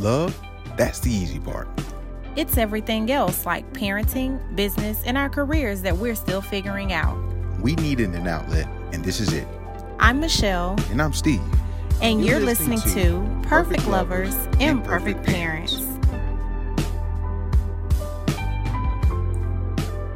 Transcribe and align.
Love, 0.00 0.34
that's 0.78 0.98
the 1.00 1.10
easy 1.10 1.38
part. 1.38 1.68
It's 2.34 2.56
everything 2.56 3.10
else 3.10 3.44
like 3.44 3.70
parenting, 3.74 4.40
business, 4.56 5.02
and 5.04 5.18
our 5.18 5.28
careers 5.28 5.82
that 5.82 5.94
we're 5.94 6.14
still 6.14 6.40
figuring 6.40 6.94
out. 6.94 7.18
We 7.60 7.74
needed 7.76 8.14
an 8.14 8.26
outlet, 8.26 8.66
and 8.94 9.04
this 9.04 9.20
is 9.20 9.30
it. 9.34 9.46
I'm 9.98 10.18
Michelle. 10.18 10.78
And 10.90 11.02
I'm 11.02 11.12
Steve. 11.12 11.42
And 12.00 12.24
you're, 12.24 12.38
you're 12.38 12.46
listening, 12.46 12.78
listening, 12.78 13.42
to 13.42 13.46
Perfect, 13.46 13.82
Perfect 13.82 13.88
Lovers, 13.88 14.34
Imperfect 14.58 15.22
Parents. 15.22 15.74
Parents. 15.74 15.90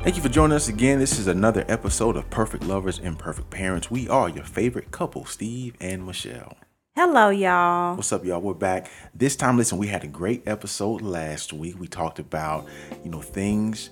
Thank 0.02 0.16
you 0.16 0.22
for 0.22 0.30
joining 0.30 0.56
us 0.56 0.68
again. 0.68 0.98
This 0.98 1.18
is 1.18 1.26
another 1.26 1.66
episode 1.68 2.16
of 2.16 2.30
Perfect 2.30 2.64
Lovers, 2.64 2.98
Imperfect 2.98 3.50
Parents. 3.50 3.90
We 3.90 4.08
are 4.08 4.30
your 4.30 4.44
favorite 4.44 4.92
couple, 4.92 5.26
Steve 5.26 5.76
and 5.78 6.06
Michelle. 6.06 6.56
Hello, 6.96 7.30
y'all. 7.30 7.96
What's 7.96 8.12
up, 8.12 8.24
y'all? 8.24 8.40
We're 8.40 8.54
back. 8.54 8.88
This 9.12 9.34
time, 9.34 9.56
listen, 9.56 9.78
we 9.78 9.88
had 9.88 10.04
a 10.04 10.06
great 10.06 10.46
episode 10.46 11.02
last 11.02 11.52
week. 11.52 11.74
We 11.76 11.88
talked 11.88 12.20
about, 12.20 12.68
you 13.02 13.10
know, 13.10 13.20
things 13.20 13.90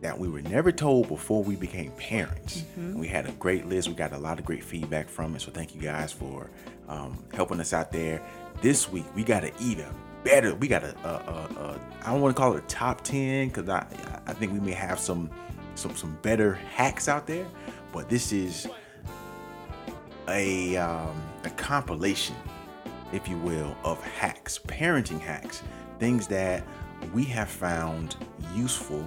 that 0.00 0.16
we 0.16 0.28
were 0.28 0.40
never 0.40 0.70
told 0.70 1.08
before 1.08 1.42
we 1.42 1.56
became 1.56 1.90
parents. 1.92 2.58
Mm-hmm. 2.78 3.00
We 3.00 3.08
had 3.08 3.26
a 3.26 3.32
great 3.32 3.66
list. 3.66 3.88
We 3.88 3.94
got 3.94 4.12
a 4.12 4.18
lot 4.18 4.38
of 4.38 4.44
great 4.44 4.62
feedback 4.62 5.08
from 5.08 5.34
it. 5.34 5.40
So 5.40 5.50
thank 5.50 5.74
you 5.74 5.80
guys 5.80 6.12
for 6.12 6.48
um, 6.86 7.18
helping 7.34 7.58
us 7.58 7.72
out 7.72 7.90
there. 7.90 8.22
This 8.62 8.88
week, 8.88 9.06
we 9.16 9.24
got 9.24 9.40
to 9.40 9.50
eat 9.60 9.80
a 9.80 9.92
better. 10.22 10.54
We 10.54 10.68
got 10.68 10.84
a, 10.84 10.96
a, 11.02 11.08
a, 11.08 11.64
a 11.64 11.80
I 12.04 12.12
don't 12.12 12.20
want 12.20 12.36
to 12.36 12.40
call 12.40 12.56
it 12.56 12.62
a 12.62 12.66
top 12.68 13.00
ten 13.00 13.48
because 13.48 13.68
I 13.68 13.84
I 14.28 14.34
think 14.34 14.52
we 14.52 14.60
may 14.60 14.70
have 14.70 15.00
some 15.00 15.30
some 15.74 15.96
some 15.96 16.16
better 16.22 16.54
hacks 16.54 17.08
out 17.08 17.26
there, 17.26 17.48
but 17.92 18.08
this 18.08 18.32
is 18.32 18.68
a, 20.30 20.76
um, 20.76 21.20
a 21.44 21.50
compilation, 21.50 22.36
if 23.12 23.28
you 23.28 23.38
will, 23.38 23.76
of 23.84 24.02
hacks, 24.02 24.58
parenting 24.58 25.20
hacks, 25.20 25.62
things 25.98 26.26
that 26.28 26.64
we 27.12 27.24
have 27.24 27.48
found 27.48 28.16
useful, 28.54 29.06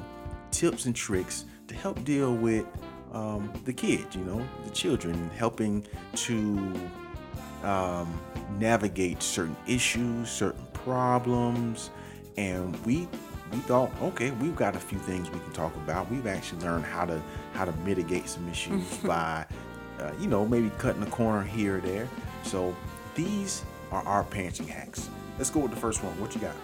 tips 0.51 0.85
and 0.85 0.95
tricks 0.95 1.45
to 1.67 1.75
help 1.75 2.03
deal 2.03 2.35
with 2.35 2.65
um, 3.13 3.51
the 3.65 3.73
kids, 3.73 4.15
you 4.15 4.23
know, 4.23 4.45
the 4.63 4.71
children, 4.71 5.29
helping 5.37 5.85
to 6.15 6.89
um, 7.63 8.19
navigate 8.59 9.21
certain 9.21 9.55
issues, 9.67 10.29
certain 10.29 10.65
problems, 10.73 11.91
and 12.37 12.75
we 12.85 13.07
we 13.51 13.59
thought, 13.59 13.91
okay, 14.01 14.31
we've 14.31 14.55
got 14.55 14.75
a 14.75 14.79
few 14.79 14.97
things 14.97 15.29
we 15.29 15.39
can 15.39 15.51
talk 15.51 15.75
about. 15.75 16.09
We've 16.09 16.25
actually 16.25 16.63
learned 16.63 16.85
how 16.85 17.05
to 17.05 17.21
how 17.53 17.65
to 17.65 17.71
mitigate 17.77 18.27
some 18.27 18.49
issues 18.49 18.97
by 19.03 19.45
uh, 20.03 20.11
you 20.19 20.27
know, 20.27 20.45
maybe 20.45 20.71
cutting 20.77 21.01
a 21.03 21.07
corner 21.07 21.43
here 21.43 21.77
or 21.77 21.81
there. 21.81 22.09
So 22.43 22.75
these 23.15 23.63
are 23.91 24.05
our 24.05 24.23
parenting 24.23 24.67
hacks. 24.67 25.09
Let's 25.37 25.49
go 25.49 25.61
with 25.61 25.71
the 25.71 25.77
first 25.77 26.03
one. 26.03 26.19
What 26.19 26.35
you 26.35 26.41
got? 26.41 26.55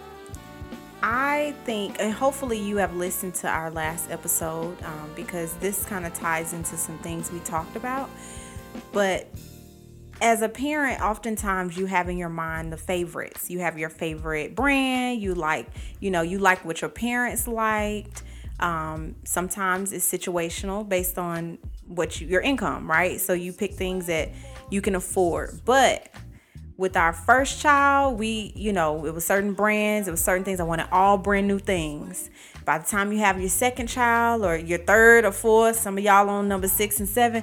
I 1.02 1.54
think, 1.64 1.96
and 1.98 2.12
hopefully 2.12 2.58
you 2.58 2.76
have 2.76 2.94
listened 2.94 3.34
to 3.36 3.48
our 3.48 3.70
last 3.70 4.10
episode 4.10 4.82
um, 4.82 5.10
because 5.16 5.54
this 5.54 5.84
kind 5.86 6.04
of 6.04 6.12
ties 6.12 6.52
into 6.52 6.76
some 6.76 6.98
things 6.98 7.32
we 7.32 7.40
talked 7.40 7.74
about. 7.74 8.10
But 8.92 9.28
as 10.20 10.42
a 10.42 10.48
parent, 10.48 11.00
oftentimes 11.00 11.78
you 11.78 11.86
have 11.86 12.10
in 12.10 12.18
your 12.18 12.28
mind 12.28 12.70
the 12.72 12.76
favorites. 12.76 13.48
You 13.48 13.60
have 13.60 13.78
your 13.78 13.88
favorite 13.88 14.54
brand. 14.54 15.22
You 15.22 15.34
like, 15.34 15.68
you 16.00 16.10
know, 16.10 16.20
you 16.20 16.38
like 16.38 16.64
what 16.64 16.82
your 16.82 16.90
parents 16.90 17.48
liked. 17.48 18.22
Um, 18.60 19.14
sometimes 19.24 19.92
it's 19.92 20.10
situational 20.10 20.86
based 20.86 21.18
on 21.18 21.58
what 21.90 22.20
you, 22.20 22.26
your 22.26 22.40
income, 22.40 22.88
right? 22.88 23.20
So 23.20 23.32
you 23.32 23.52
pick 23.52 23.74
things 23.74 24.06
that 24.06 24.30
you 24.70 24.80
can 24.80 24.94
afford. 24.94 25.60
But 25.64 26.08
with 26.76 26.96
our 26.96 27.12
first 27.12 27.60
child, 27.60 28.18
we, 28.18 28.52
you 28.56 28.72
know, 28.72 29.04
it 29.04 29.12
was 29.12 29.26
certain 29.26 29.52
brands, 29.52 30.08
it 30.08 30.12
was 30.12 30.24
certain 30.24 30.44
things. 30.44 30.60
I 30.60 30.64
wanted 30.64 30.88
all 30.90 31.18
brand 31.18 31.46
new 31.46 31.58
things. 31.58 32.30
By 32.64 32.78
the 32.78 32.86
time 32.86 33.12
you 33.12 33.18
have 33.18 33.38
your 33.38 33.50
second 33.50 33.88
child 33.88 34.44
or 34.44 34.56
your 34.56 34.78
third 34.78 35.24
or 35.24 35.32
fourth, 35.32 35.76
some 35.76 35.98
of 35.98 36.04
y'all 36.04 36.28
on 36.30 36.48
number 36.48 36.68
six 36.68 37.00
and 37.00 37.08
seven, 37.08 37.42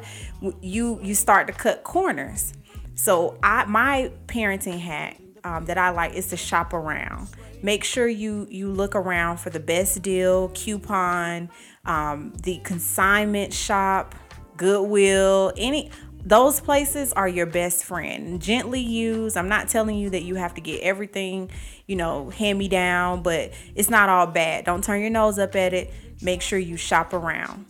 you 0.62 1.00
you 1.04 1.14
start 1.14 1.48
to 1.48 1.54
cut 1.54 1.84
corners. 1.84 2.54
So 2.96 3.38
I 3.44 3.66
my 3.66 4.12
parenting 4.28 4.80
hack 4.80 5.22
um, 5.44 5.66
that 5.66 5.78
I 5.78 5.90
like 5.90 6.14
is 6.14 6.28
to 6.28 6.38
shop 6.38 6.74
around. 6.74 7.30
Make 7.62 7.84
sure 7.84 8.08
you 8.08 8.48
you 8.50 8.72
look 8.72 8.96
around 8.96 9.38
for 9.38 9.50
the 9.50 9.60
best 9.60 10.02
deal, 10.02 10.50
coupon, 10.50 11.50
um, 11.86 12.34
the 12.44 12.60
consignment 12.64 13.54
shop, 13.54 14.16
Goodwill, 14.58 15.54
any 15.56 15.92
those 16.28 16.60
places 16.60 17.14
are 17.14 17.28
your 17.28 17.46
best 17.46 17.86
friend. 17.86 18.42
Gently 18.42 18.82
used. 18.82 19.38
I'm 19.38 19.48
not 19.48 19.70
telling 19.70 19.98
you 19.98 20.10
that 20.10 20.24
you 20.24 20.36
have 20.36 20.56
to 20.56 20.62
get 20.62 20.82
everything, 20.82 21.50
you 21.86 21.96
know, 21.96 22.30
hand 22.32 22.60
me 22.60 22.68
down, 22.68 23.24
but 23.24 23.54
it's 23.76 23.90
not 23.90 24.10
all 24.10 24.28
bad. 24.28 24.66
Don't 24.66 24.84
turn 24.84 25.00
your 25.00 25.10
nose 25.10 25.40
up 25.40 25.56
at 25.56 25.74
it. 25.74 25.94
Make 26.22 26.42
sure 26.42 26.60
you 26.60 26.76
shop 26.76 27.14
around. 27.14 27.66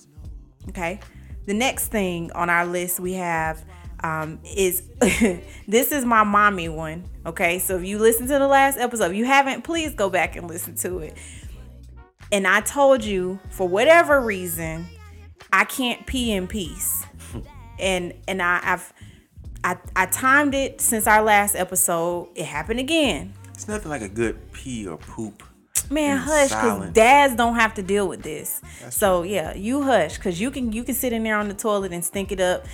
Okay. 0.70 1.00
The 1.46 1.54
next 1.54 1.90
thing 1.90 2.32
on 2.32 2.50
our 2.50 2.66
list 2.66 3.00
we 3.00 3.14
have 3.14 3.64
um, 4.04 4.40
is 4.44 4.82
this 5.68 5.92
is 5.92 6.04
my 6.04 6.24
mommy 6.24 6.68
one. 6.68 7.06
Okay. 7.28 7.60
So 7.60 7.78
if 7.78 7.86
you 7.86 8.00
listen 8.00 8.26
to 8.26 8.40
the 8.40 8.48
last 8.48 8.80
episode, 8.80 9.16
you 9.16 9.26
haven't, 9.26 9.64
please 9.64 9.94
go 9.94 10.10
back 10.10 10.36
and 10.36 10.48
listen 10.48 10.74
to 10.78 10.98
it. 11.00 11.16
And 12.32 12.48
I 12.48 12.62
told 12.62 13.04
you 13.04 13.40
for 13.52 13.68
whatever 13.68 14.20
reason, 14.20 14.88
I 15.52 15.64
can't 15.66 16.06
pee 16.06 16.32
in 16.32 16.48
peace. 16.48 17.06
and 17.80 18.14
and 18.28 18.42
I, 18.42 18.60
I've 18.64 18.94
I, 19.64 19.78
I 19.96 20.06
timed 20.06 20.54
it 20.54 20.82
since 20.82 21.08
our 21.08 21.22
last 21.22 21.56
episode. 21.56 22.30
It 22.36 22.46
happened 22.46 22.80
again. 22.80 23.34
It's 23.54 23.68
nothing 23.68 23.90
like 23.90 24.02
a 24.02 24.10
good 24.10 24.52
pee 24.52 24.88
or 24.88 24.98
poop. 24.98 25.44
Man, 25.90 26.18
hush, 26.18 26.50
because 26.50 26.92
dads 26.92 27.36
don't 27.36 27.56
have 27.56 27.74
to 27.76 27.84
deal 27.84 28.08
with 28.08 28.22
this. 28.22 28.62
That's 28.82 28.96
so 28.96 29.22
true. 29.22 29.32
yeah, 29.32 29.56
you 29.56 29.84
hush, 29.84 30.18
because 30.18 30.40
you 30.40 30.52
can 30.52 30.72
you 30.72 30.84
can 30.84 30.96
sit 30.96 31.14
in 31.14 31.24
there 31.24 31.38
on 31.38 31.48
the 31.48 31.54
toilet 31.54 31.94
and 31.94 32.04
stink 32.04 32.32
it 32.32 32.42
up, 32.42 32.66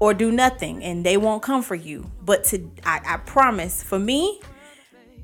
or 0.00 0.14
do 0.14 0.32
nothing, 0.32 0.82
and 0.82 1.04
they 1.04 1.16
won't 1.16 1.42
come 1.42 1.62
for 1.62 1.74
you. 1.74 2.10
But 2.24 2.44
to 2.44 2.70
I, 2.84 3.00
I 3.04 3.16
promise, 3.18 3.82
for 3.82 3.98
me, 3.98 4.40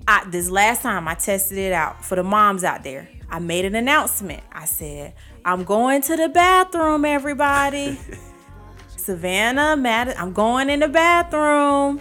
I, 0.07 0.27
this 0.29 0.51
last 0.51 0.83
time 0.83 1.09
I 1.09 1.15
tested 1.15 1.59
it 1.59 1.73
out 1.73 2.05
for 2.05 2.15
the 2.15 2.25
moms 2.25 2.63
out 2.63 2.85
there. 2.85 3.09
I 3.31 3.39
made 3.39 3.65
an 3.65 3.75
announcement. 3.75 4.43
I 4.53 4.67
said, 4.67 5.15
I'm 5.47 5.65
going 5.65 6.01
to 6.03 6.17
the 6.17 6.31
bathroom, 6.31 7.05
everybody. 7.05 7.99
Savannah, 8.97 9.77
Matt, 9.77 10.19
I'm 10.19 10.33
going 10.33 10.71
in 10.71 10.81
the 10.81 10.89
bathroom. 10.89 12.01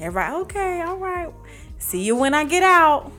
Everybody, 0.00 0.36
okay, 0.42 0.80
all 0.80 0.96
right. 0.96 1.30
See 1.76 2.02
you 2.02 2.16
when 2.16 2.32
I 2.32 2.44
get 2.44 2.62
out. 2.62 3.12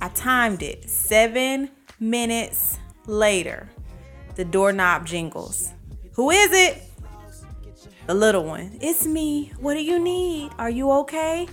I 0.00 0.08
timed 0.10 0.62
it. 0.62 0.88
Seven 0.88 1.70
minutes 1.98 2.78
later, 3.06 3.68
the 4.36 4.44
doorknob 4.44 5.06
jingles. 5.06 5.72
Who 6.12 6.30
is 6.30 6.52
it? 6.52 6.80
The 8.06 8.14
little 8.14 8.44
one. 8.44 8.78
It's 8.80 9.06
me. 9.06 9.52
What 9.58 9.74
do 9.74 9.82
you 9.82 9.98
need? 9.98 10.52
Are 10.56 10.70
you 10.70 10.90
okay? 10.92 11.48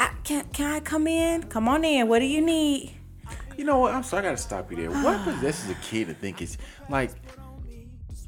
I, 0.00 0.10
can, 0.24 0.44
can 0.46 0.72
I 0.72 0.80
come 0.80 1.06
in? 1.06 1.44
Come 1.44 1.68
on 1.68 1.84
in. 1.84 2.08
What 2.08 2.18
do 2.18 2.24
you 2.24 2.40
need? 2.40 2.96
You 3.56 3.64
know 3.64 3.78
what? 3.78 3.94
I'm 3.94 4.02
sorry, 4.02 4.26
I 4.26 4.30
gotta 4.30 4.36
stop 4.36 4.70
you 4.70 4.76
there. 4.76 4.90
What 4.90 5.22
possesses 5.24 5.70
a 5.70 5.74
kid 5.74 6.08
to 6.08 6.14
think 6.14 6.42
it's 6.42 6.58
like, 6.88 7.10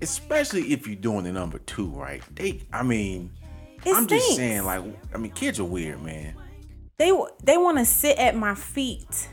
especially 0.03 0.73
if 0.73 0.87
you're 0.87 0.97
doing 0.97 1.25
the 1.25 1.33
number 1.33 1.59
two, 1.59 1.89
right? 1.91 2.23
They, 2.35 2.63
I 2.73 2.83
mean, 2.83 3.33
it 3.85 3.95
I'm 3.95 4.05
stinks. 4.05 4.25
just 4.27 4.37
saying, 4.37 4.65
like, 4.65 4.83
I 5.15 5.19
mean, 5.19 5.33
kids 5.33 5.61
are 5.61 5.65
weird, 5.65 6.03
man. 6.03 6.35
They 6.99 7.13
they 7.43 7.57
want 7.57 7.79
to 7.79 7.85
sit 7.85 8.19
at 8.19 8.37
my 8.37 8.55
feet. 8.55 9.29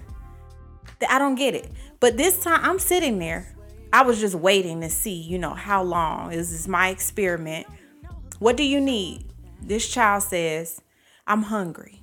I 1.10 1.20
don't 1.20 1.36
get 1.36 1.54
it. 1.56 1.70
But 2.00 2.18
this 2.18 2.44
time, 2.44 2.60
I'm 2.64 2.80
sitting 2.80 3.20
there. 3.20 3.56
I 3.92 4.02
was 4.04 4.20
just 4.20 4.36
waiting 4.36 4.82
to 4.82 4.90
see, 4.90 5.14
you 5.22 5.38
know, 5.38 5.54
how 5.54 5.84
long. 5.84 6.30
This 6.30 6.52
is 6.52 6.68
my 6.68 6.90
experiment. 6.90 7.68
What 8.40 8.58
do 8.58 8.64
you 8.64 8.82
need? 8.82 9.26
This 9.62 9.88
child 9.88 10.24
says, 10.24 10.82
I'm 11.28 11.44
hungry. 11.44 12.02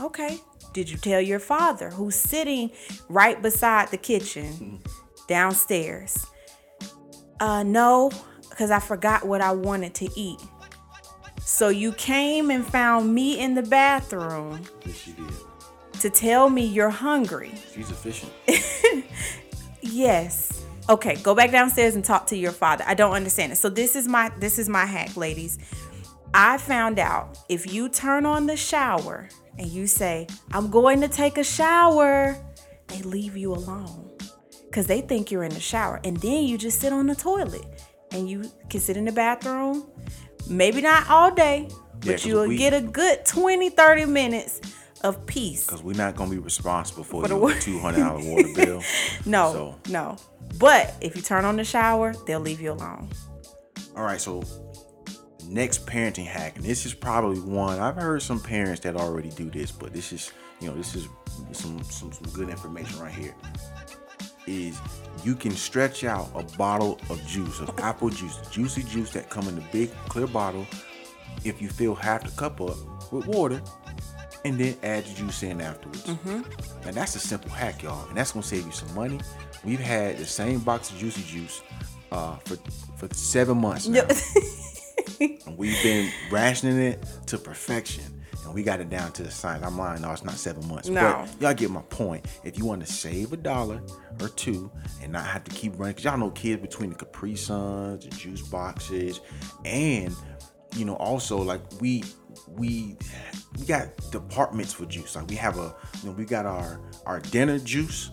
Okay. 0.00 0.38
Did 0.72 0.90
you 0.90 0.96
tell 0.96 1.20
your 1.20 1.40
father 1.40 1.90
who's 1.90 2.16
sitting 2.16 2.70
right 3.08 3.40
beside 3.40 3.88
the 3.88 3.96
kitchen 3.96 4.80
downstairs? 5.26 6.26
Uh, 7.40 7.62
no, 7.62 8.10
because 8.48 8.70
I 8.70 8.78
forgot 8.78 9.26
what 9.26 9.40
I 9.40 9.52
wanted 9.52 9.94
to 9.94 10.08
eat. 10.14 10.38
So 11.40 11.68
you 11.68 11.92
came 11.92 12.50
and 12.50 12.64
found 12.64 13.12
me 13.14 13.40
in 13.40 13.54
the 13.54 13.62
bathroom. 13.62 14.62
Yes, 14.84 14.96
she 14.96 15.12
did. 15.12 15.30
To 16.00 16.10
tell 16.10 16.48
me 16.48 16.64
you're 16.64 16.90
hungry. 16.90 17.52
She's 17.74 17.90
efficient. 17.90 18.32
yes. 19.80 20.64
Okay, 20.88 21.16
go 21.16 21.34
back 21.34 21.50
downstairs 21.50 21.94
and 21.94 22.04
talk 22.04 22.26
to 22.28 22.36
your 22.36 22.52
father. 22.52 22.84
I 22.86 22.94
don't 22.94 23.12
understand 23.12 23.52
it. 23.52 23.56
So 23.56 23.68
this 23.68 23.96
is 23.96 24.08
my 24.08 24.30
this 24.38 24.58
is 24.58 24.68
my 24.68 24.86
hack, 24.86 25.16
ladies. 25.16 25.58
I 26.32 26.58
found 26.58 26.98
out 26.98 27.38
if 27.48 27.72
you 27.72 27.88
turn 27.88 28.24
on 28.24 28.46
the 28.46 28.56
shower 28.56 29.28
and 29.58 29.68
you 29.68 29.86
say, 29.86 30.26
I'm 30.52 30.70
going 30.70 31.00
to 31.02 31.08
take 31.08 31.38
a 31.38 31.44
shower, 31.44 32.36
they 32.88 33.02
leave 33.02 33.36
you 33.36 33.52
alone 33.52 34.10
because 34.66 34.86
they 34.86 35.00
think 35.00 35.30
you're 35.30 35.44
in 35.44 35.52
the 35.52 35.60
shower. 35.60 36.00
And 36.04 36.16
then 36.18 36.44
you 36.44 36.56
just 36.58 36.80
sit 36.80 36.92
on 36.92 37.06
the 37.06 37.14
toilet 37.14 37.64
and 38.12 38.28
you 38.28 38.50
can 38.68 38.80
sit 38.80 38.96
in 38.96 39.04
the 39.04 39.12
bathroom, 39.12 39.86
maybe 40.48 40.80
not 40.80 41.08
all 41.08 41.30
day, 41.34 41.68
but 42.00 42.24
yeah, 42.24 42.28
you'll 42.30 42.48
we, 42.48 42.56
get 42.56 42.72
a 42.72 42.80
good 42.80 43.24
20, 43.26 43.70
30 43.70 44.04
minutes 44.06 44.60
of 45.02 45.24
peace. 45.26 45.66
Because 45.66 45.82
we're 45.82 45.96
not 45.96 46.16
gonna 46.16 46.30
be 46.30 46.38
responsible 46.38 47.04
for, 47.04 47.22
For 47.22 47.28
the 47.28 47.36
your 47.38 47.54
two 47.54 47.78
hundred 47.78 48.00
dollar 48.00 48.22
water 48.24 48.48
bill. 48.54 48.82
No, 49.26 49.52
So- 49.52 49.78
no. 49.90 50.16
But 50.58 50.94
if 51.00 51.14
you 51.16 51.22
turn 51.22 51.44
on 51.44 51.56
the 51.56 51.64
shower, 51.64 52.12
they'll 52.26 52.40
leave 52.40 52.60
you 52.60 52.72
alone. 52.72 53.08
All 53.96 54.02
right, 54.02 54.20
so 54.20 54.42
next 55.50 55.86
parenting 55.86 56.26
hack, 56.26 56.56
and 56.56 56.64
this 56.64 56.86
is 56.86 56.94
probably 56.94 57.40
one 57.40 57.78
I've 57.78 57.96
heard 57.96 58.22
some 58.22 58.40
parents 58.40 58.80
that 58.80 58.96
already 58.96 59.30
do 59.30 59.50
this, 59.50 59.70
but 59.70 59.92
this 59.92 60.12
is 60.12 60.32
you 60.60 60.68
know 60.68 60.76
this 60.76 60.94
is 60.94 61.08
some 61.52 61.82
some, 61.82 62.12
some 62.12 62.32
good 62.32 62.48
information 62.48 62.98
right 63.00 63.12
here. 63.12 63.34
Is 64.46 64.80
you 65.24 65.34
can 65.34 65.52
stretch 65.52 66.04
out 66.04 66.30
a 66.34 66.42
bottle 66.56 66.98
of 67.10 67.24
juice 67.26 67.60
of 67.60 67.78
apple 67.80 68.08
juice, 68.08 68.38
juicy 68.50 68.82
juice 68.84 69.10
that 69.12 69.28
come 69.28 69.46
in 69.48 69.56
the 69.56 69.64
big 69.72 69.90
clear 70.08 70.26
bottle. 70.26 70.66
If 71.44 71.60
you 71.60 71.68
fill 71.68 71.94
half 71.94 72.24
the 72.24 72.30
cup 72.32 72.60
up 72.60 72.76
with 73.12 73.26
water, 73.26 73.62
and 74.44 74.58
then 74.58 74.76
add 74.82 75.04
the 75.04 75.14
juice 75.14 75.42
in 75.42 75.60
afterwards. 75.60 76.08
And 76.84 76.94
that's 76.94 77.14
a 77.16 77.18
simple 77.18 77.50
hack, 77.50 77.82
y'all, 77.82 78.08
and 78.08 78.16
that's 78.16 78.32
gonna 78.32 78.42
save 78.42 78.66
you 78.66 78.72
some 78.72 78.92
money. 78.94 79.20
We've 79.64 79.80
had 79.80 80.18
the 80.18 80.26
same 80.26 80.60
box 80.60 80.90
of 80.90 80.98
juicy 80.98 81.22
juice 81.22 81.62
uh, 82.12 82.36
for 82.44 82.56
for 82.96 83.14
seven 83.14 83.58
months 83.58 83.86
now. 83.86 84.06
And 85.46 85.58
we've 85.58 85.82
been 85.82 86.10
rationing 86.30 86.78
it 86.78 87.04
to 87.26 87.38
perfection. 87.38 88.04
And 88.44 88.54
we 88.54 88.62
got 88.62 88.80
it 88.80 88.88
down 88.88 89.12
to 89.12 89.22
the 89.22 89.30
science. 89.30 89.62
I'm 89.64 89.76
lying, 89.76 90.00
no, 90.00 90.10
it's 90.12 90.24
not 90.24 90.34
seven 90.34 90.66
months. 90.66 90.88
No. 90.88 91.26
But 91.38 91.42
y'all 91.42 91.54
get 91.54 91.70
my 91.70 91.82
point. 91.82 92.24
If 92.42 92.56
you 92.56 92.64
want 92.64 92.84
to 92.86 92.90
save 92.90 93.32
a 93.34 93.36
dollar 93.36 93.82
or 94.18 94.28
two 94.30 94.70
and 95.02 95.12
not 95.12 95.26
have 95.26 95.44
to 95.44 95.50
keep 95.50 95.78
running, 95.78 95.92
because 95.92 96.04
y'all 96.04 96.16
know 96.18 96.30
kids 96.30 96.62
between 96.62 96.88
the 96.90 96.96
Capri 96.96 97.36
Suns, 97.36 98.04
the 98.04 98.10
juice 98.10 98.40
boxes, 98.40 99.20
and 99.66 100.14
you 100.74 100.84
know, 100.86 100.94
also 100.96 101.36
like 101.42 101.60
we 101.80 102.02
we 102.48 102.96
we 103.58 103.66
got 103.66 103.88
departments 104.10 104.72
for 104.72 104.86
juice. 104.86 105.16
Like 105.16 105.28
we 105.28 105.36
have 105.36 105.58
a 105.58 105.74
you 106.02 106.08
know, 106.08 106.12
we 106.16 106.24
got 106.24 106.46
our 106.46 106.80
our 107.04 107.20
dinner 107.20 107.58
juice, 107.58 108.10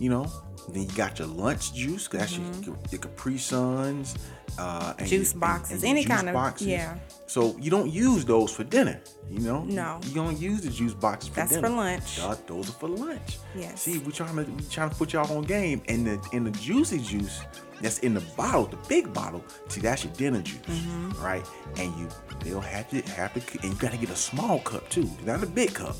you 0.00 0.08
know. 0.08 0.24
Then 0.70 0.84
you 0.84 0.92
got 0.96 1.18
your 1.18 1.28
lunch 1.28 1.74
juice. 1.74 2.08
'cause 2.08 2.20
That's 2.20 2.38
your, 2.38 2.46
mm-hmm. 2.46 2.72
your 2.90 3.00
Capri 3.00 3.36
Suns, 3.36 4.14
uh, 4.58 4.94
and. 4.98 5.08
Juice 5.08 5.28
your- 5.28 5.32
and- 5.32 5.40
boxes, 5.40 5.72
and 5.72 5.82
your 5.82 5.90
any 5.90 6.02
juice 6.04 6.14
kind 6.16 6.28
of- 6.28 6.34
boxes. 6.34 6.66
yeah. 6.66 6.96
So 7.26 7.56
you 7.58 7.70
don't 7.70 7.90
use 7.90 8.24
those 8.24 8.52
for 8.52 8.64
dinner, 8.64 9.00
you 9.30 9.40
know. 9.40 9.64
No. 9.64 9.98
you 10.04 10.14
don't 10.14 10.38
use 10.38 10.60
the 10.60 10.70
juice 10.70 10.92
boxes 10.94 11.30
for 11.30 11.36
That's 11.36 11.52
dinner. 11.52 11.68
for 11.68 11.74
lunch. 11.74 12.16
Those 12.46 12.68
are 12.68 12.72
for 12.72 12.88
lunch. 12.88 13.38
Yes. 13.56 13.80
See, 13.82 13.98
we 13.98 14.12
trying 14.12 14.36
to 14.36 14.42
we 14.52 14.62
trying 14.64 14.90
to 14.90 14.94
put 14.96 15.12
y'all 15.14 15.36
on 15.36 15.42
game, 15.44 15.82
and 15.88 16.06
the 16.06 16.28
in 16.32 16.44
the 16.44 16.50
juicy 16.52 16.98
juice 16.98 17.40
that's 17.80 17.98
in 18.00 18.14
the 18.14 18.20
bottle, 18.36 18.66
the 18.66 18.76
big 18.88 19.12
bottle. 19.12 19.42
See, 19.68 19.80
that's 19.80 20.04
your 20.04 20.12
dinner 20.12 20.42
juice, 20.42 20.58
Mm-hmm. 20.66 21.24
right? 21.24 21.44
And 21.78 21.92
you 21.98 22.08
they'll 22.40 22.60
have 22.60 22.88
to 22.90 23.00
have 23.12 23.32
to, 23.34 23.40
and 23.62 23.72
you 23.72 23.78
gotta 23.80 23.96
get 23.96 24.10
a 24.10 24.16
small 24.16 24.60
cup 24.60 24.88
too, 24.90 25.10
not 25.24 25.42
a 25.42 25.46
big 25.46 25.72
cup. 25.74 25.96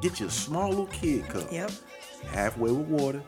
Get 0.00 0.18
you 0.18 0.26
a 0.26 0.30
small 0.30 0.70
little 0.70 0.86
kid 0.86 1.28
cup 1.28 1.52
Yep. 1.52 1.70
halfway 2.32 2.72
with 2.72 2.88
water, 2.88 3.22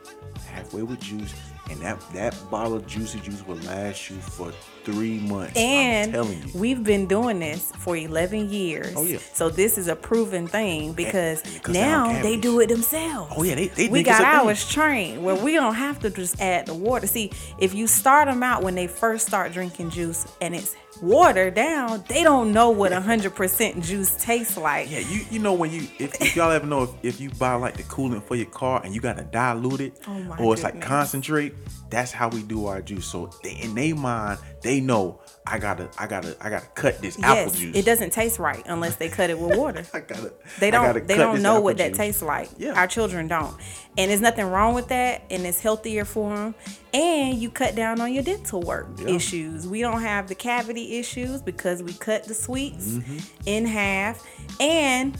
halfway 0.46 0.82
with 0.82 1.00
juice, 1.00 1.34
and 1.70 1.80
that 1.80 2.00
that 2.12 2.50
bottle 2.50 2.74
of 2.74 2.86
juicy 2.86 3.20
juice 3.20 3.46
will 3.46 3.56
last 3.56 4.10
you 4.10 4.16
for 4.16 4.52
three 4.86 5.18
months. 5.18 5.56
And 5.56 6.06
I'm 6.16 6.24
telling 6.24 6.42
you. 6.42 6.58
we've 6.58 6.82
been 6.82 7.06
doing 7.06 7.40
this 7.40 7.70
for 7.78 7.96
11 7.96 8.48
years. 8.50 8.94
Oh, 8.96 9.02
yeah. 9.02 9.18
So 9.34 9.50
this 9.50 9.76
is 9.76 9.88
a 9.88 9.96
proven 9.96 10.46
thing 10.46 10.92
because 10.94 11.42
and 11.42 11.56
it 11.56 11.62
cuts 11.64 11.78
down 11.78 12.12
now 12.14 12.22
they 12.22 12.36
do 12.36 12.60
it 12.60 12.68
themselves. 12.68 13.34
Oh, 13.36 13.42
yeah, 13.42 13.56
they- 13.56 13.68
they 13.68 13.88
we 13.88 14.02
got 14.02 14.18
thing. 14.18 14.26
ours 14.26 14.66
trained 14.68 15.22
where 15.22 15.34
we 15.34 15.52
don't 15.54 15.74
have 15.74 15.98
to 16.00 16.10
just 16.10 16.40
add 16.40 16.66
the 16.66 16.74
water. 16.74 17.06
See, 17.06 17.32
if 17.58 17.74
you 17.74 17.86
start 17.86 18.28
them 18.28 18.42
out 18.42 18.62
when 18.62 18.74
they 18.74 18.86
first 18.86 19.26
start 19.26 19.52
drinking 19.52 19.90
juice 19.90 20.26
and 20.40 20.54
it's 20.54 20.74
watered 21.02 21.54
down, 21.54 22.02
they 22.08 22.22
don't 22.22 22.52
know 22.54 22.70
what 22.70 22.90
100% 22.92 23.82
juice 23.84 24.14
tastes 24.16 24.56
like. 24.56 24.90
Yeah, 24.90 25.00
you 25.00 25.20
you 25.30 25.38
know 25.40 25.52
when 25.52 25.70
you 25.70 25.82
if, 25.98 26.18
if 26.22 26.34
y'all 26.36 26.50
ever 26.50 26.64
know 26.66 26.84
if, 26.84 26.90
if 27.02 27.20
you 27.20 27.28
buy 27.30 27.54
like 27.54 27.76
the 27.76 27.82
coolant 27.82 28.22
for 28.22 28.34
your 28.34 28.46
car 28.46 28.80
and 28.84 28.94
you 28.94 29.00
gotta 29.02 29.24
dilute 29.24 29.80
it 29.80 30.00
Oh 30.08 30.36
or 30.38 30.54
it's 30.54 30.62
like 30.62 30.80
concentrate, 30.80 31.54
that's 31.90 32.12
how 32.12 32.28
we 32.28 32.42
do 32.42 32.66
our 32.66 32.82
juice. 32.82 33.06
So 33.06 33.30
they, 33.42 33.52
in 33.52 33.74
their 33.74 33.94
mind, 33.94 34.38
they 34.62 34.80
know 34.80 35.20
I 35.46 35.58
gotta 35.58 35.88
I 35.98 36.06
gotta 36.06 36.36
I 36.40 36.50
gotta 36.50 36.66
cut 36.74 37.00
this 37.00 37.16
apple 37.22 37.34
Yes, 37.52 37.52
juice. 37.58 37.76
it 37.76 37.84
doesn't 37.84 38.10
taste 38.12 38.38
right 38.38 38.62
unless 38.66 38.96
they 38.96 39.08
cut 39.08 39.30
it 39.30 39.38
with 39.38 39.56
water. 39.58 39.84
I 39.94 40.00
gotta 40.00 40.32
They 40.58 40.70
don't. 40.70 41.06
They 41.06 41.16
don't 41.16 41.42
know 41.42 41.52
apple 41.54 41.64
what 41.64 41.76
that 41.78 41.94
tastes 41.94 42.22
like. 42.22 42.48
Yeah. 42.58 42.72
Our 42.72 42.86
children 42.86 43.28
don't, 43.28 43.54
and 43.96 44.10
there's 44.10 44.20
nothing 44.20 44.46
wrong 44.46 44.74
with 44.74 44.88
that, 44.88 45.22
and 45.30 45.46
it's 45.46 45.60
healthier 45.60 46.04
for 46.04 46.34
them. 46.34 46.54
And 46.92 47.36
you 47.38 47.50
cut 47.50 47.74
down 47.74 48.00
on 48.00 48.12
your 48.12 48.22
dental 48.24 48.60
work 48.62 48.88
Yeah. 48.98 49.08
issues. 49.10 49.66
We 49.68 49.80
don't 49.82 50.00
have 50.02 50.28
the 50.28 50.34
cavity 50.34 50.98
issues 50.98 51.42
because 51.42 51.82
we 51.82 51.92
cut 51.92 52.24
the 52.24 52.34
sweets 52.34 52.86
Mm-hmm. 52.88 53.18
in 53.46 53.66
half, 53.66 54.26
and 54.60 55.16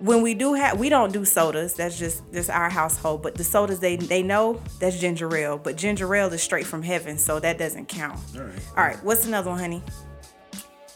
when 0.00 0.20
we 0.22 0.34
do 0.34 0.54
have, 0.54 0.78
we 0.78 0.88
don't 0.88 1.12
do 1.12 1.24
sodas. 1.24 1.74
That's 1.74 1.98
just 1.98 2.22
just 2.32 2.50
our 2.50 2.68
household. 2.70 3.22
But 3.22 3.34
the 3.34 3.44
sodas 3.44 3.80
they 3.80 3.96
they 3.96 4.22
know 4.22 4.60
that's 4.78 4.98
ginger 4.98 5.34
ale, 5.36 5.58
but 5.58 5.76
ginger 5.76 6.14
ale 6.14 6.32
is 6.32 6.42
straight 6.42 6.66
from 6.66 6.82
heaven, 6.82 7.18
so 7.18 7.40
that 7.40 7.58
doesn't 7.58 7.86
count. 7.88 8.18
All 8.36 8.42
right. 8.42 8.58
All 8.76 8.84
right. 8.84 9.02
What's 9.04 9.26
another 9.26 9.50
one, 9.50 9.58
honey? 9.58 9.82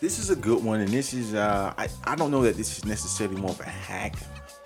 This 0.01 0.19
is 0.19 0.31
a 0.31 0.37
good 0.37 0.65
one, 0.65 0.81
and 0.81 0.89
this 0.91 1.13
is 1.13 1.35
uh 1.35 1.75
I, 1.77 1.89
I 2.05 2.17
don't 2.17 2.31
know 2.31 2.43
that 2.43 2.57
this 2.57 2.77
is 2.79 2.85
necessarily 2.85 3.37
more 3.41 3.51
of 3.51 3.61
a 3.61 3.65
hack 3.65 4.17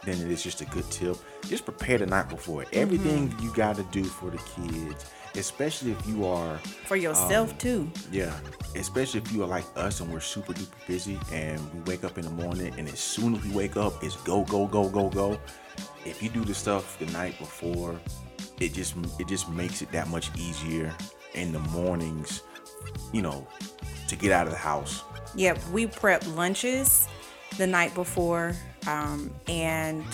than 0.04 0.20
it 0.20 0.30
is 0.30 0.42
just 0.42 0.60
a 0.60 0.64
good 0.66 0.88
tip. 0.90 1.16
Just 1.48 1.64
prepare 1.64 1.98
the 1.98 2.06
night 2.06 2.28
before. 2.28 2.64
Everything 2.72 3.28
Mm-hmm. 3.30 3.44
you 3.44 3.52
gotta 3.54 3.82
do 3.84 4.04
for 4.04 4.30
the 4.30 4.38
kids, 4.38 5.06
especially 5.36 5.92
if 5.92 6.06
you 6.06 6.26
are 6.26 6.58
For 6.86 6.96
yourself 6.96 7.50
Um, 7.52 7.58
too. 7.58 7.90
yeah, 8.12 8.32
especially 8.76 9.20
if 9.20 9.32
you 9.32 9.42
are 9.42 9.46
like 9.48 9.64
us 9.76 10.00
and 10.00 10.12
we're 10.12 10.20
super 10.20 10.52
duper 10.52 10.86
busy 10.86 11.18
and 11.32 11.60
we 11.74 11.80
wake 11.90 12.04
up 12.04 12.18
in 12.18 12.24
the 12.24 12.30
morning 12.30 12.72
and 12.78 12.88
as 12.88 13.00
soon 13.00 13.34
as 13.34 13.44
we 13.44 13.50
wake 13.50 13.76
up 13.76 14.02
it's 14.02 14.16
go 14.18 14.44
go 14.44 14.66
go 14.66 14.88
go 14.88 15.08
go. 15.08 15.38
If 16.04 16.22
you 16.22 16.28
do 16.28 16.44
the 16.44 16.54
stuff 16.54 16.98
the 16.98 17.06
night 17.06 17.38
before, 17.38 17.98
it 18.60 18.72
just 18.74 18.94
it 19.18 19.26
just 19.26 19.48
makes 19.48 19.82
it 19.82 19.90
that 19.92 20.08
much 20.08 20.30
easier 20.38 20.94
in 21.34 21.50
the 21.52 21.58
mornings, 21.58 22.42
you 23.12 23.22
know, 23.22 23.46
to 24.08 24.14
get 24.16 24.30
out 24.30 24.46
of 24.46 24.52
the 24.52 24.58
house. 24.58 25.02
Yep, 25.34 25.58
we 25.72 25.86
prep 25.86 26.24
lunches 26.36 27.08
the 27.56 27.66
night 27.66 27.92
before, 27.94 28.54
um, 28.86 29.34
and 29.48 30.04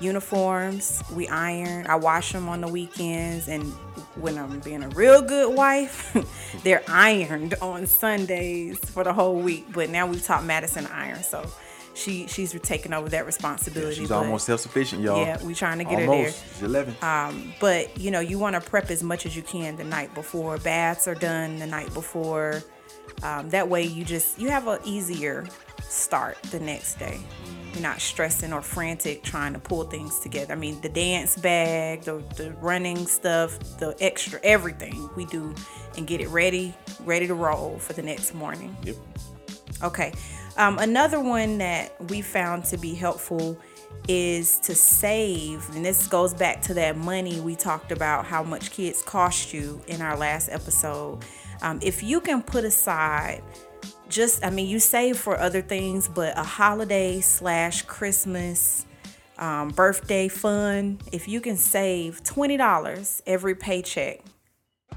uniforms 0.00 1.02
we 1.12 1.28
iron. 1.28 1.86
I 1.86 1.96
wash 1.96 2.32
them 2.32 2.48
on 2.48 2.60
the 2.60 2.68
weekends, 2.68 3.48
and 3.48 3.72
when 4.16 4.38
I'm 4.38 4.60
being 4.60 4.82
a 4.82 4.88
real 4.90 5.22
good 5.22 5.54
wife, 5.54 6.16
they're 6.64 6.82
ironed 6.88 7.54
on 7.60 7.86
Sundays 7.86 8.78
for 8.78 9.04
the 9.04 9.12
whole 9.12 9.36
week. 9.36 9.66
But 9.72 9.90
now 9.90 10.06
we've 10.06 10.22
taught 10.22 10.44
Madison 10.44 10.84
to 10.84 10.94
iron, 10.94 11.22
so 11.22 11.48
she 11.94 12.26
she's 12.26 12.52
taking 12.60 12.92
over 12.92 13.08
that 13.10 13.26
responsibility. 13.26 13.96
She's 13.96 14.08
but- 14.08 14.18
almost 14.18 14.46
self 14.46 14.60
sufficient, 14.60 15.02
y'all. 15.02 15.24
Yeah, 15.24 15.42
we're 15.42 15.54
trying 15.54 15.78
to 15.78 15.84
get 15.84 16.00
her 16.00 16.06
there. 16.06 16.32
She's 16.32 16.62
eleven. 16.62 16.94
Um, 17.02 17.52
but 17.60 17.98
you 17.98 18.10
know, 18.10 18.20
you 18.20 18.38
want 18.38 18.54
to 18.54 18.60
prep 18.60 18.90
as 18.90 19.02
much 19.02 19.26
as 19.26 19.36
you 19.36 19.42
can 19.42 19.76
the 19.76 19.84
night 19.84 20.14
before. 20.14 20.58
Baths 20.58 21.08
are 21.08 21.14
done 21.14 21.58
the 21.58 21.66
night 21.66 21.92
before. 21.94 22.62
Um, 23.22 23.48
that 23.50 23.68
way, 23.68 23.82
you 23.82 24.04
just 24.04 24.38
you 24.38 24.50
have 24.50 24.66
an 24.68 24.78
easier 24.84 25.46
start 25.88 26.40
the 26.50 26.60
next 26.60 26.98
day. 26.98 27.18
You're 27.72 27.82
not 27.82 28.00
stressing 28.00 28.52
or 28.52 28.62
frantic 28.62 29.22
trying 29.22 29.52
to 29.52 29.58
pull 29.58 29.84
things 29.84 30.18
together. 30.18 30.54
I 30.54 30.56
mean, 30.56 30.80
the 30.80 30.88
dance 30.88 31.36
bag, 31.36 32.02
the 32.02 32.22
the 32.36 32.52
running 32.52 33.06
stuff, 33.06 33.58
the 33.78 33.94
extra 34.00 34.40
everything 34.42 35.10
we 35.14 35.26
do 35.26 35.54
and 35.96 36.06
get 36.06 36.20
it 36.20 36.28
ready, 36.28 36.74
ready 37.04 37.26
to 37.26 37.34
roll 37.34 37.78
for 37.78 37.92
the 37.92 38.02
next 38.02 38.34
morning. 38.34 38.76
yep. 38.82 38.96
Okay. 39.82 40.12
Um, 40.56 40.78
another 40.78 41.20
one 41.20 41.58
that 41.58 42.00
we 42.08 42.22
found 42.22 42.64
to 42.66 42.78
be 42.78 42.94
helpful 42.94 43.58
is 44.08 44.58
to 44.60 44.74
save, 44.74 45.68
and 45.74 45.84
this 45.84 46.06
goes 46.06 46.32
back 46.32 46.62
to 46.62 46.74
that 46.74 46.96
money 46.96 47.40
we 47.40 47.56
talked 47.56 47.92
about 47.92 48.24
how 48.24 48.42
much 48.42 48.70
kids 48.70 49.02
cost 49.02 49.52
you 49.52 49.82
in 49.86 50.00
our 50.00 50.16
last 50.16 50.48
episode. 50.50 51.24
Um, 51.62 51.78
if 51.82 52.02
you 52.02 52.20
can 52.20 52.42
put 52.42 52.64
aside 52.64 53.42
just, 54.08 54.44
I 54.44 54.50
mean, 54.50 54.68
you 54.68 54.78
save 54.78 55.18
for 55.18 55.38
other 55.38 55.62
things, 55.62 56.08
but 56.08 56.36
a 56.38 56.42
holiday 56.42 57.20
slash 57.20 57.82
Christmas 57.82 58.86
um, 59.38 59.68
birthday 59.70 60.28
fun. 60.28 60.98
if 61.12 61.28
you 61.28 61.40
can 61.40 61.56
save 61.56 62.22
$20 62.22 63.22
every 63.26 63.54
paycheck, 63.54 64.20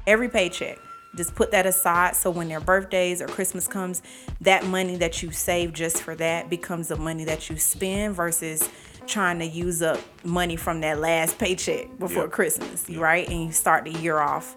every 0.08 0.30
paycheck. 0.30 0.80
Just 1.16 1.34
put 1.34 1.52
that 1.52 1.66
aside 1.66 2.16
so 2.16 2.30
when 2.30 2.48
their 2.48 2.60
birthdays 2.60 3.22
or 3.22 3.28
Christmas 3.28 3.68
comes, 3.68 4.02
that 4.42 4.66
money 4.66 4.96
that 4.98 5.24
you 5.24 5.32
save 5.32 5.74
just 5.74 6.02
for 6.04 6.16
that 6.16 6.50
becomes 6.50 6.90
the 6.90 6.96
money 6.96 7.26
that 7.26 7.50
you 7.50 7.58
spend 7.58 8.16
versus 8.16 8.70
trying 9.08 9.40
to 9.40 9.46
use 9.46 9.82
up 9.82 10.00
money 10.24 10.56
from 10.56 10.82
that 10.82 11.00
last 11.00 11.40
paycheck 11.40 11.88
before 11.98 12.24
Yep. 12.24 12.32
Christmas, 12.32 12.88
right? 12.92 13.28
And 13.28 13.46
you 13.46 13.52
start 13.52 13.86
the 13.86 13.92
year 13.92 14.20
off 14.20 14.56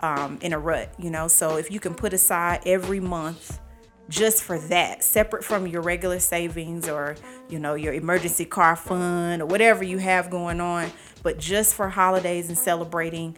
um, 0.00 0.38
in 0.40 0.52
a 0.52 0.58
rut, 0.58 0.94
you 0.98 1.10
know? 1.10 1.26
So 1.26 1.56
if 1.56 1.70
you 1.70 1.80
can 1.80 1.94
put 1.94 2.12
aside 2.12 2.62
every 2.64 3.00
month 3.00 3.58
just 4.08 4.42
for 4.42 4.58
that, 4.58 5.04
separate 5.04 5.44
from 5.44 5.66
your 5.66 5.82
regular 5.82 6.18
savings 6.18 6.88
or, 6.88 7.16
you 7.48 7.58
know, 7.58 7.74
your 7.74 7.92
emergency 7.92 8.44
car 8.44 8.74
fund 8.74 9.42
or 9.42 9.46
whatever 9.46 9.84
you 9.84 9.98
have 9.98 10.30
going 10.30 10.60
on, 10.60 10.90
but 11.22 11.38
just 11.38 11.74
for 11.74 11.88
holidays 11.88 12.48
and 12.48 12.56
celebrating, 12.56 13.36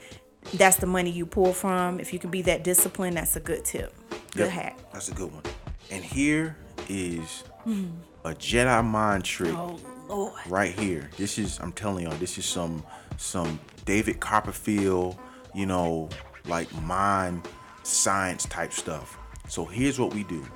that's 0.55 0.77
the 0.77 0.87
money 0.87 1.11
you 1.11 1.27
pull 1.27 1.53
from. 1.53 2.01
If 2.01 2.13
you 2.13 2.19
can 2.19 2.31
be 2.31 2.43
that 2.43 2.65
disciplined, 2.65 3.17
that's 3.17 3.37
a 3.37 3.41
good 3.41 3.65
tip. 3.65 3.93
Good 4.33 4.47
Yep, 4.47 4.49
hack. 4.51 4.79
That's 4.93 5.09
a 5.09 5.15
good 5.15 5.33
one. 5.33 5.43
And 5.91 6.05
here 6.05 6.57
is 6.89 7.43
hmm. 7.65 7.87
a 8.25 8.31
Jedi 8.31 8.85
mind 8.85 9.25
trick 9.25 9.55
Oh 9.55 9.79
Lord. 10.09 10.33
right 10.49 10.73
here. 10.73 11.11
This 11.17 11.39
is 11.39 11.59
I'm 11.59 11.73
telling 11.73 12.05
y'all, 12.05 12.17
this 12.19 12.39
is 12.39 12.45
some 12.45 12.85
some 13.17 13.59
David 13.85 14.21
Copperfield, 14.21 15.19
you 15.53 15.67
know, 15.67 16.09
like 16.47 16.73
mind 16.83 17.47
science 17.83 18.47
type 18.47 18.73
stuff. 18.73 19.19
So 19.49 19.65
here's 19.65 19.99
what 19.99 20.15
we 20.15 20.23
do. 20.23 20.47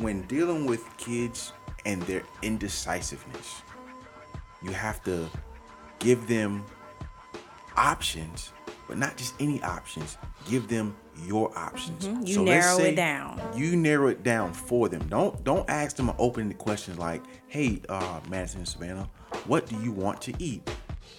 When 0.00 0.22
dealing 0.22 0.64
with 0.64 0.82
kids 0.96 1.52
and 1.84 2.00
their 2.04 2.22
indecisiveness, 2.42 3.62
you 4.62 4.70
have 4.70 5.04
to 5.04 5.28
give 5.98 6.26
them 6.26 6.64
options, 7.76 8.52
but 8.88 8.96
not 8.96 9.18
just 9.18 9.34
any 9.40 9.62
options. 9.62 10.16
Give 10.48 10.66
them 10.68 10.96
your 11.26 11.56
options. 11.56 12.06
Mm-hmm. 12.06 12.26
You 12.26 12.34
So 12.34 12.44
narrow 12.44 12.78
it 12.78 12.96
down. 12.96 13.40
You 13.54 13.76
narrow 13.76 14.08
it 14.08 14.22
down 14.22 14.54
for 14.54 14.88
them. 14.88 15.06
Don't 15.08 15.44
don't 15.44 15.68
ask 15.68 15.96
them 15.96 16.08
an 16.08 16.16
open 16.18 16.52
question 16.54 16.96
like, 16.96 17.22
"Hey, 17.48 17.82
uh, 17.90 18.20
Madison 18.28 18.60
and 18.60 18.68
Savannah, 18.68 19.08
what 19.46 19.66
do 19.66 19.76
you 19.82 19.92
want 19.92 20.22
to 20.22 20.32
eat?" 20.38 20.66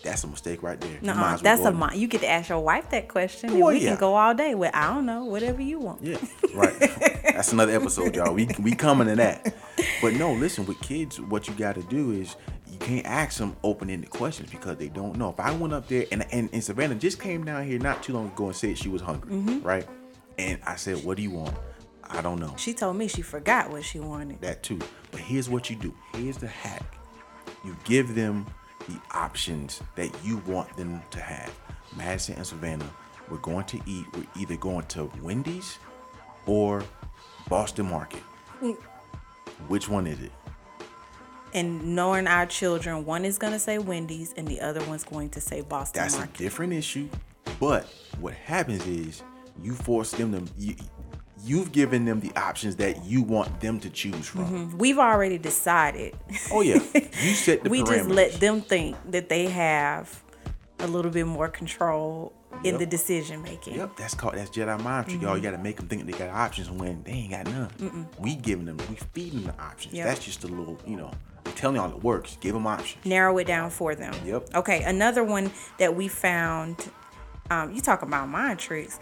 That's 0.04 0.24
a 0.24 0.28
mistake 0.28 0.64
right 0.64 0.80
there. 0.80 0.98
No, 1.02 1.14
well 1.14 1.38
that's 1.38 1.62
a 1.64 1.72
mind. 1.72 2.00
You 2.00 2.08
get 2.08 2.22
to 2.22 2.30
ask 2.30 2.50
your 2.50 2.60
wife 2.60 2.90
that 2.92 3.08
question, 3.08 3.52
and 3.52 3.64
we 3.64 3.80
yeah. 3.80 3.90
can 3.92 4.00
go 4.00 4.16
all 4.16 4.34
day 4.34 4.56
with 4.56 4.74
I 4.74 4.94
don't 4.94 5.06
know, 5.06 5.26
whatever 5.26 5.62
you 5.62 5.80
want. 5.80 6.02
Yeah, 6.04 6.18
right. 6.56 6.74
That's 7.24 7.52
another 7.54 7.74
episode, 7.74 8.16
y'all. 8.16 8.34
We 8.34 8.48
we 8.60 8.74
coming 8.74 9.08
to 9.08 9.16
that. 9.16 9.56
But 10.02 10.14
no, 10.14 10.34
listen. 10.34 10.66
With 10.66 10.80
kids, 10.82 11.20
what 11.22 11.48
you 11.48 11.54
got 11.54 11.76
to 11.76 11.84
do 11.84 12.12
is 12.12 12.36
you 12.72 12.78
can't 12.80 13.06
ask 13.06 13.38
them 13.38 13.56
open-ended 13.64 14.10
questions 14.10 14.50
because 14.50 14.78
they 14.78 14.90
don't 14.90 15.18
know. 15.18 15.30
If 15.30 15.40
I 15.40 15.52
went 15.52 15.74
up 15.74 15.88
there 15.88 16.06
and 16.12 16.26
and, 16.32 16.50
and 16.52 16.64
Savannah 16.64 16.96
just 16.96 17.20
came 17.20 17.44
down 17.44 17.66
here 17.66 17.80
not 17.80 18.02
too 18.04 18.14
long 18.14 18.28
ago 18.28 18.48
and 18.48 18.56
said 18.56 18.78
she 18.78 18.90
was 18.90 19.02
hungry, 19.02 19.32
Mm-hmm. 19.34 19.62
right? 19.66 19.88
And 20.40 20.60
I 20.66 20.76
said, 20.78 21.04
"What 21.06 21.18
do 21.18 21.24
you 21.24 21.32
want?" 21.32 21.56
I 22.10 22.22
don't 22.22 22.40
know. 22.40 22.54
She 22.58 22.74
told 22.74 22.98
me 22.98 23.08
she 23.08 23.22
forgot 23.22 23.70
what 23.70 23.86
she 23.86 24.00
wanted. 24.00 24.42
that 24.42 24.64
too. 24.64 24.80
But 25.12 25.22
here's 25.22 25.48
what 25.50 25.70
you 25.70 25.76
do. 25.78 25.94
Here's 26.16 26.38
the 26.38 26.48
hack. 26.48 26.98
You 27.64 27.78
give 27.86 28.16
them 28.16 28.48
the 28.88 29.00
options 29.12 29.82
that 29.96 30.12
you 30.24 30.38
want 30.48 30.76
them 30.78 31.02
to 31.12 31.20
have. 31.20 31.54
Madison 31.96 32.36
and 32.36 32.46
Savannah, 32.46 32.90
we're 33.30 33.38
going 33.38 33.66
to 33.66 33.80
eat. 33.86 34.06
We're 34.16 34.26
either 34.38 34.58
going 34.58 34.86
to 34.88 35.12
Wendy's 35.22 35.78
or 36.46 36.84
Boston 37.50 37.90
Market. 37.90 38.22
Which 39.68 39.90
one 39.90 40.08
is 40.08 40.20
it? 40.22 40.32
And 41.54 41.96
knowing 41.96 42.28
our 42.28 42.46
children, 42.46 43.06
one 43.06 43.26
is 43.26 43.38
gonna 43.38 43.60
say 43.60 43.78
Wendy's 43.78 44.34
and 44.34 44.48
the 44.48 44.62
other 44.62 44.84
one's 44.86 45.04
going 45.04 45.30
to 45.32 45.42
say 45.42 45.62
Boston 45.62 46.02
That's 46.02 46.18
a 46.18 46.28
different 46.28 46.74
issue. 46.74 47.10
But 47.60 47.86
what 48.20 48.34
happens 48.34 48.86
is 48.88 49.22
you 49.62 49.74
force 49.74 50.12
them 50.12 50.32
to 50.32 50.54
you, 50.58 50.76
you've 51.44 51.72
given 51.72 52.06
them 52.06 52.20
the 52.20 52.32
options 52.36 52.76
that 52.78 53.04
you 53.06 53.22
want 53.22 53.60
them 53.62 53.80
to 53.80 53.90
choose 53.90 54.28
from. 54.28 54.78
We've 54.78 55.00
already 55.00 55.38
decided. 55.38 56.16
Oh 56.52 56.62
yeah. 56.62 56.80
You 56.94 57.34
set 57.36 57.64
the 57.64 57.70
we 57.70 57.84
just 57.84 58.10
let 58.10 58.34
them 58.40 58.62
think 58.62 58.96
that 59.12 59.30
they 59.30 59.46
have 59.48 60.24
a 60.80 60.88
little 60.88 61.12
bit 61.12 61.28
more 61.28 61.48
control 61.48 62.34
in 62.64 62.72
Yep. 62.72 62.80
the 62.80 62.86
decision 62.86 63.42
making. 63.44 63.76
Yep, 63.76 63.96
that's 63.96 64.14
called 64.14 64.34
that's 64.36 64.50
Jedi 64.50 64.82
mind 64.84 65.08
trick, 65.08 65.22
y'all. 65.22 65.38
You 65.38 65.44
gotta 65.44 65.58
make 65.58 65.78
them 65.78 65.88
think 65.88 66.06
they 66.06 66.12
got 66.18 66.30
options 66.30 66.70
when 66.70 67.04
they 67.04 67.12
ain't 67.12 67.32
got 67.32 67.46
none. 67.48 68.08
We 68.20 68.36
giving 68.36 68.66
them, 68.66 68.78
we 68.90 68.96
feeding 69.14 69.44
them 69.44 69.54
the 69.56 69.64
options. 69.64 69.94
Yep. 69.94 70.06
That's 70.08 70.26
just 70.26 70.44
a 70.44 70.48
little, 70.48 70.78
you 70.86 70.98
know. 70.98 71.12
I'm 71.46 71.54
telling 71.54 71.76
y'all 71.78 71.92
it 71.92 72.04
works. 72.04 72.38
Give 72.42 72.54
them 72.54 72.68
options. 72.68 73.04
narrow 73.06 73.38
it 73.38 73.46
down 73.48 73.70
for 73.72 73.96
them. 73.96 74.14
Yep. 74.26 74.50
Okay, 74.56 74.84
another 74.84 75.24
one 75.24 75.52
that 75.80 75.96
we 75.96 76.08
found. 76.08 76.90
Um, 77.50 77.72
you 77.74 77.82
talk 77.82 78.02
about 78.02 78.30
mind 78.30 78.60
tricks. 78.60 79.00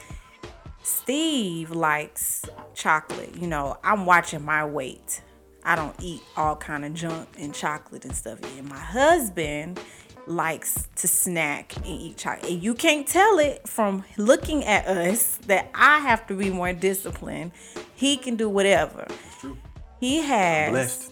Steve 0.90 1.72
likes 1.72 2.44
chocolate. 2.74 3.36
You 3.36 3.48
know, 3.48 3.78
I'm 3.84 4.06
watching 4.06 4.44
my 4.44 4.66
weight. 4.66 5.22
I 5.64 5.76
don't 5.76 5.96
eat 6.02 6.22
all 6.36 6.56
kind 6.56 6.84
of 6.84 6.94
junk 6.94 7.30
and 7.38 7.54
chocolate 7.54 8.06
and 8.06 8.16
stuff. 8.16 8.40
And 8.58 8.68
my 8.68 8.80
husband 8.80 9.80
likes 10.26 10.88
to 10.96 11.08
snack 11.08 11.76
and 11.78 11.86
eat 11.86 12.18
chocolate. 12.18 12.52
And 12.52 12.64
you 12.64 12.74
can't 12.74 13.08
tell 13.08 13.40
it 13.40 13.68
from 13.68 14.04
looking 14.18 14.66
at 14.66 14.88
us 14.88 15.38
that 15.48 15.70
I 15.76 16.00
have 16.00 16.26
to 16.28 16.36
be 16.36 16.50
more 16.50 16.74
disciplined. 16.74 17.52
He 17.96 18.18
can 18.18 18.36
do 18.36 18.50
whatever. 18.50 19.08
True. 19.40 19.58
He 20.00 20.22
has 20.22 21.12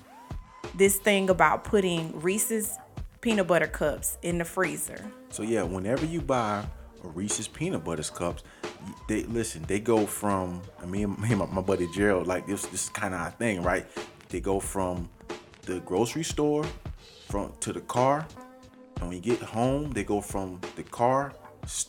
this 0.75 0.98
thing 0.98 1.29
about 1.29 1.63
putting 1.63 2.19
Reese's 2.19 2.77
peanut 3.22 3.48
butter 3.48 3.67
cups 3.67 4.17
in 4.22 4.38
the 4.38 4.46
freezer. 4.46 5.05
So 5.29 5.43
yeah, 5.43 5.63
whenever 5.63 6.05
you 6.05 6.22
buy 6.22 6.65
Reese's 7.04 7.48
peanut 7.48 7.84
butter 7.84 8.04
cups, 8.04 8.44
they 9.08 9.24
listen. 9.24 9.63
They 9.63 9.80
go 9.80 10.06
from 10.06 10.62
I 10.82 10.86
mean, 10.86 11.16
me 11.20 11.30
and 11.32 11.39
my, 11.39 11.46
my 11.48 11.62
buddy 11.62 11.88
Gerald 11.94 12.27
like 12.27 12.48
this. 12.48 12.66
This 12.68 12.86
is 12.86 12.89
kind 12.89 13.13
of 13.13 13.22
our 13.22 13.32
thing, 13.32 13.62
right? 13.63 13.86
They 14.30 14.39
go 14.39 14.60
from 14.60 15.10
the 15.63 15.80
grocery 15.82 16.24
store 16.24 16.66
from 17.27 17.54
to 17.62 17.74
the 17.74 17.82
car. 17.82 18.27
And 18.98 19.10
when 19.10 19.18
you 19.18 19.22
get 19.22 19.42
home, 19.42 19.92
they 19.92 20.04
go 20.04 20.22
from 20.22 20.60
the 20.75 20.84
car 20.84 21.34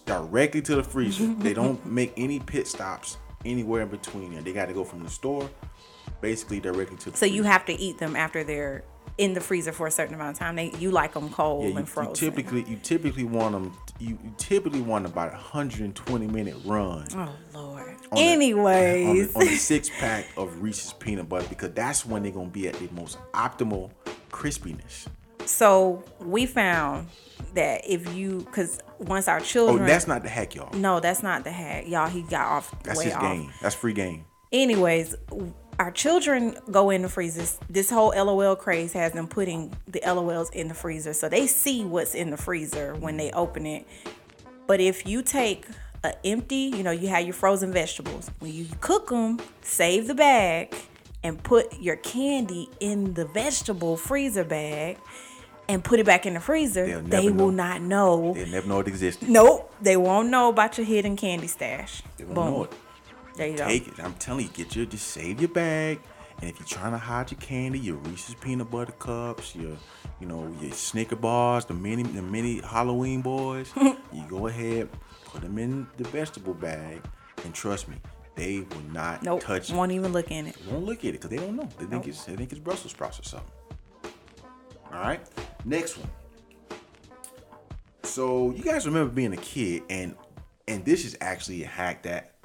directly 0.05 0.61
to 0.63 0.77
the 0.77 0.85
freezer. 0.85 1.27
they 1.39 1.55
don't 1.55 1.85
make 1.87 2.13
any 2.17 2.41
pit 2.41 2.67
stops 2.67 3.17
anywhere 3.45 3.83
in 3.83 3.89
between. 3.89 4.35
And 4.35 4.45
they 4.45 4.53
got 4.53 4.67
to 4.67 4.75
go 4.75 4.85
from 4.85 5.03
the 5.03 5.11
store, 5.11 5.49
basically 6.21 6.61
directly 6.61 6.97
to 6.99 7.11
the. 7.11 7.17
So 7.17 7.27
you 7.27 7.45
have 7.45 7.65
to 7.67 7.73
eat 7.73 7.99
them 7.99 8.15
after 8.17 8.45
they're 8.45 8.85
in 9.19 9.35
the 9.35 9.41
freezer 9.41 9.73
for 9.73 9.87
a 9.87 9.91
certain 9.91 10.15
amount 10.15 10.31
of 10.31 10.39
time. 10.39 10.57
They 10.57 10.71
you 10.79 10.91
like 10.91 11.13
them 11.15 11.29
cold 11.31 11.65
Yeah, 11.65 11.71
you, 11.71 11.77
and 11.77 11.87
you 11.87 11.93
frozen. 11.93 12.15
typically 12.15 12.65
you 12.69 12.77
typically 12.83 13.25
want 13.25 13.53
them. 13.53 13.77
You, 13.99 14.19
you 14.23 14.33
typically 14.39 14.81
want 14.81 15.07
about 15.07 15.29
a 15.29 15.33
120 15.33 16.27
minute 16.29 16.57
run. 16.65 17.07
oh 17.15 17.33
Lord. 17.53 17.97
on 18.13 18.19
Anyways, 18.19 19.35
on, 19.35 19.43
a, 19.43 19.47
on 19.47 19.57
six 19.57 19.91
pack 19.99 20.27
of 20.37 20.63
Reese's 20.63 20.93
peanut 20.95 21.29
butter 21.29 21.47
because 21.49 21.73
that's 21.73 22.07
when 22.07 22.23
they're 22.23 22.33
gonna 22.33 22.49
be 22.49 22.69
at 22.69 22.75
the 22.75 22.89
most 22.93 23.19
optimal 23.33 23.91
crispiness. 24.31 25.07
so 25.45 26.03
we 26.21 26.47
found 26.47 27.09
that 27.55 27.83
if 27.89 28.15
you 28.15 28.39
because 28.41 28.79
once 29.01 29.27
our 29.29 29.39
oh, 29.39 29.43
children. 29.43 29.83
Oh, 29.85 29.87
that's 29.87 30.07
not 30.07 30.23
the 30.23 30.29
hack, 30.29 30.55
y'all. 30.55 30.73
no, 30.79 31.01
that's 31.01 31.23
not 31.23 31.45
the 31.45 31.51
hack, 31.51 31.89
y'all. 31.89 32.09
He 32.09 32.23
got 32.23 32.47
off 32.47 32.83
That's 32.83 33.01
his 33.01 33.15
off. 33.15 33.23
game. 33.23 33.51
That's 33.63 33.75
free 33.75 33.93
game. 33.95 34.25
anyways 34.53 35.15
our 35.79 35.91
children 35.91 36.57
go 36.71 36.91
in 36.91 37.03
the 37.03 37.09
freezers 37.09 37.59
this 37.71 37.91
whole 37.91 38.13
lol 38.17 38.57
craze 38.57 38.93
has 38.93 39.13
them 39.13 39.29
putting 39.29 39.73
the 39.87 40.01
lols 40.13 40.51
in 40.51 40.69
the 40.69 40.75
freezer. 40.75 41.13
So 41.13 41.29
they 41.29 41.47
see 41.47 41.85
what's 41.85 42.15
in 42.15 42.31
the 42.31 42.37
freezer 42.37 42.95
when 42.95 43.17
they 43.17 43.31
open 43.33 43.67
it. 43.67 43.87
But 44.67 44.81
if 44.81 45.07
you 45.07 45.23
take 45.23 45.67
a 46.05 46.15
empty 46.27 46.73
you 46.75 46.83
know 46.83 46.91
you 46.91 47.09
have 47.09 47.25
your 47.25 47.35
frozen 47.35 47.73
vegetables. 47.73 48.31
When 48.39 48.53
you 48.53 48.67
cook 48.81 49.09
them 49.09 49.41
save 49.63 50.07
the 50.07 50.15
bag 50.15 50.75
and 51.23 51.43
put 51.43 51.81
your 51.81 51.97
candy 51.97 52.69
in 52.81 53.15
the 53.15 53.25
vegetable 53.25 53.97
freezer 53.97 54.45
bag 54.45 54.99
and 55.69 55.85
put 55.85 56.01
it 56.01 56.07
back 56.07 56.25
in 56.25 56.35
the 56.35 56.41
freezer 56.41 57.01
They'll 57.01 57.33
will 57.35 57.51
not 57.51 57.83
know. 57.83 58.33
They'll 58.35 58.47
never 58.47 58.69
know 58.69 58.81
it 58.81 58.89
existed. 58.89 59.29
nope. 59.29 59.73
They 59.81 59.97
won't 59.97 60.29
know 60.29 60.49
about 60.49 60.79
your 60.79 60.87
hidden 60.87 61.17
candy 61.17 61.47
stash. 61.47 62.03
They 62.17 62.25
won't 62.25 62.35
boom. 62.35 62.51
know 62.53 62.65
it. 62.65 62.73
There 63.39 63.49
you 63.49 63.57
go 63.57 63.67
Take 63.67 63.89
it. 63.89 64.01
I'm 64.01 64.15
telling 64.15 64.47
you, 64.47 64.53
get 64.53 64.77
your 64.77 64.85
just 64.85 65.09
save 65.09 65.41
your 65.41 65.49
bag. 65.49 66.01
And 66.41 66.49
if 66.49 66.59
you're 66.59 66.69
trying 66.69 66.93
to 66.93 66.99
hide 66.99 67.31
your 67.31 67.41
candy, 67.41 67.79
your 67.81 67.97
Reese's 67.97 68.35
peanut 68.35 68.71
butter 68.71 68.93
cups, 68.93 69.57
your 69.57 69.77
you 70.21 70.27
know 70.27 70.55
your 70.61 70.73
Snicker 70.73 71.17
bars, 71.17 71.65
the 71.65 71.75
mini 71.75 72.03
the 72.03 72.23
mini 72.23 72.61
Halloween 72.61 73.23
boys, 73.23 73.73
you 73.77 74.25
go 74.29 74.47
ahead, 74.47 74.89
put 75.25 75.43
them 75.43 75.59
in 75.59 75.87
the 75.97 76.05
vegetable 76.05 76.55
bag, 76.55 77.03
and 77.45 77.55
trust 77.55 77.89
me, 77.89 77.97
they 78.35 78.61
will 78.61 78.93
not 78.93 79.23
nope 79.23 79.41
touch 79.41 79.71
it. 79.71 79.75
won't 79.75 79.91
even 79.91 80.13
look 80.13 80.31
in 80.31 80.47
it 80.47 80.57
won't 80.71 80.85
look 80.85 81.01
at 81.01 81.07
it 81.07 81.13
because 81.13 81.31
they 81.31 81.39
don't 81.39 81.57
know. 81.57 81.69
They 81.79 81.87
think 81.87 82.07
it's 82.07 82.25
they 82.25 82.37
think 82.37 82.53
it's 82.53 82.61
Brussels 82.61 82.93
sprouts 82.93 83.19
or 83.19 83.25
something. 83.25 83.51
All 84.93 85.01
right, 85.01 85.21
next 85.65 85.99
one. 85.99 86.11
So 88.05 88.53
you 88.53 88.63
guys 88.63 88.87
remember 88.87 89.13
being 89.13 89.33
a 89.33 89.39
kid, 89.39 89.83
and 89.91 90.15
and 90.69 90.85
this 90.85 91.05
is 91.05 91.17
actually 91.21 91.65
a 91.65 91.67
hack 91.67 92.05
that 92.05 92.38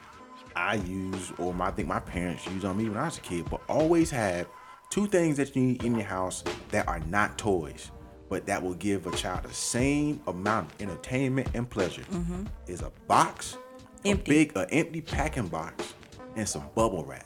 I 0.55 0.75
use, 0.75 1.31
or 1.37 1.53
my, 1.53 1.67
I 1.67 1.71
think 1.71 1.87
my 1.87 1.99
parents 1.99 2.45
used 2.47 2.65
on 2.65 2.77
me 2.77 2.89
when 2.89 2.97
I 2.97 3.05
was 3.05 3.17
a 3.17 3.21
kid. 3.21 3.49
But 3.49 3.61
always 3.67 4.09
have 4.11 4.47
two 4.89 5.07
things 5.07 5.37
that 5.37 5.55
you 5.55 5.61
need 5.63 5.83
in 5.83 5.95
your 5.95 6.03
house 6.05 6.43
that 6.69 6.87
are 6.87 6.99
not 7.01 7.37
toys, 7.37 7.91
but 8.29 8.45
that 8.45 8.61
will 8.61 8.73
give 8.75 9.07
a 9.07 9.11
child 9.11 9.43
the 9.43 9.53
same 9.53 10.21
amount 10.27 10.71
of 10.73 10.81
entertainment 10.81 11.49
and 11.53 11.69
pleasure. 11.69 12.03
Is 12.67 12.81
a 12.81 12.91
box, 13.07 13.57
Mm-hmm. 14.03 14.09
Empty. 14.09 14.31
a 14.31 14.45
big, 14.45 14.57
an 14.57 14.67
empty 14.71 14.99
packing 15.01 15.47
box, 15.47 15.93
and 16.35 16.47
some 16.47 16.63
bubble 16.75 17.05
wrap. 17.05 17.25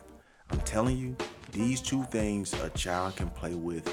I'm 0.52 0.60
telling 0.60 0.96
you, 0.96 1.16
these 1.52 1.82
two 1.82 2.04
things 2.12 2.54
a 2.62 2.70
child 2.70 3.16
can 3.16 3.30
play 3.32 3.56
with 3.56 3.88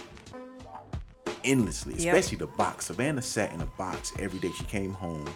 endlessly, 1.45 1.95
Yep. 1.95 2.15
especially 2.15 2.39
the 2.39 2.47
box. 2.47 2.87
Savannah 2.87 3.23
sat 3.23 3.53
in 3.53 3.61
a 3.61 3.67
box 3.67 4.13
every 4.19 4.39
day. 4.41 4.51
She 4.57 4.65
came 4.65 4.93
home 4.93 5.27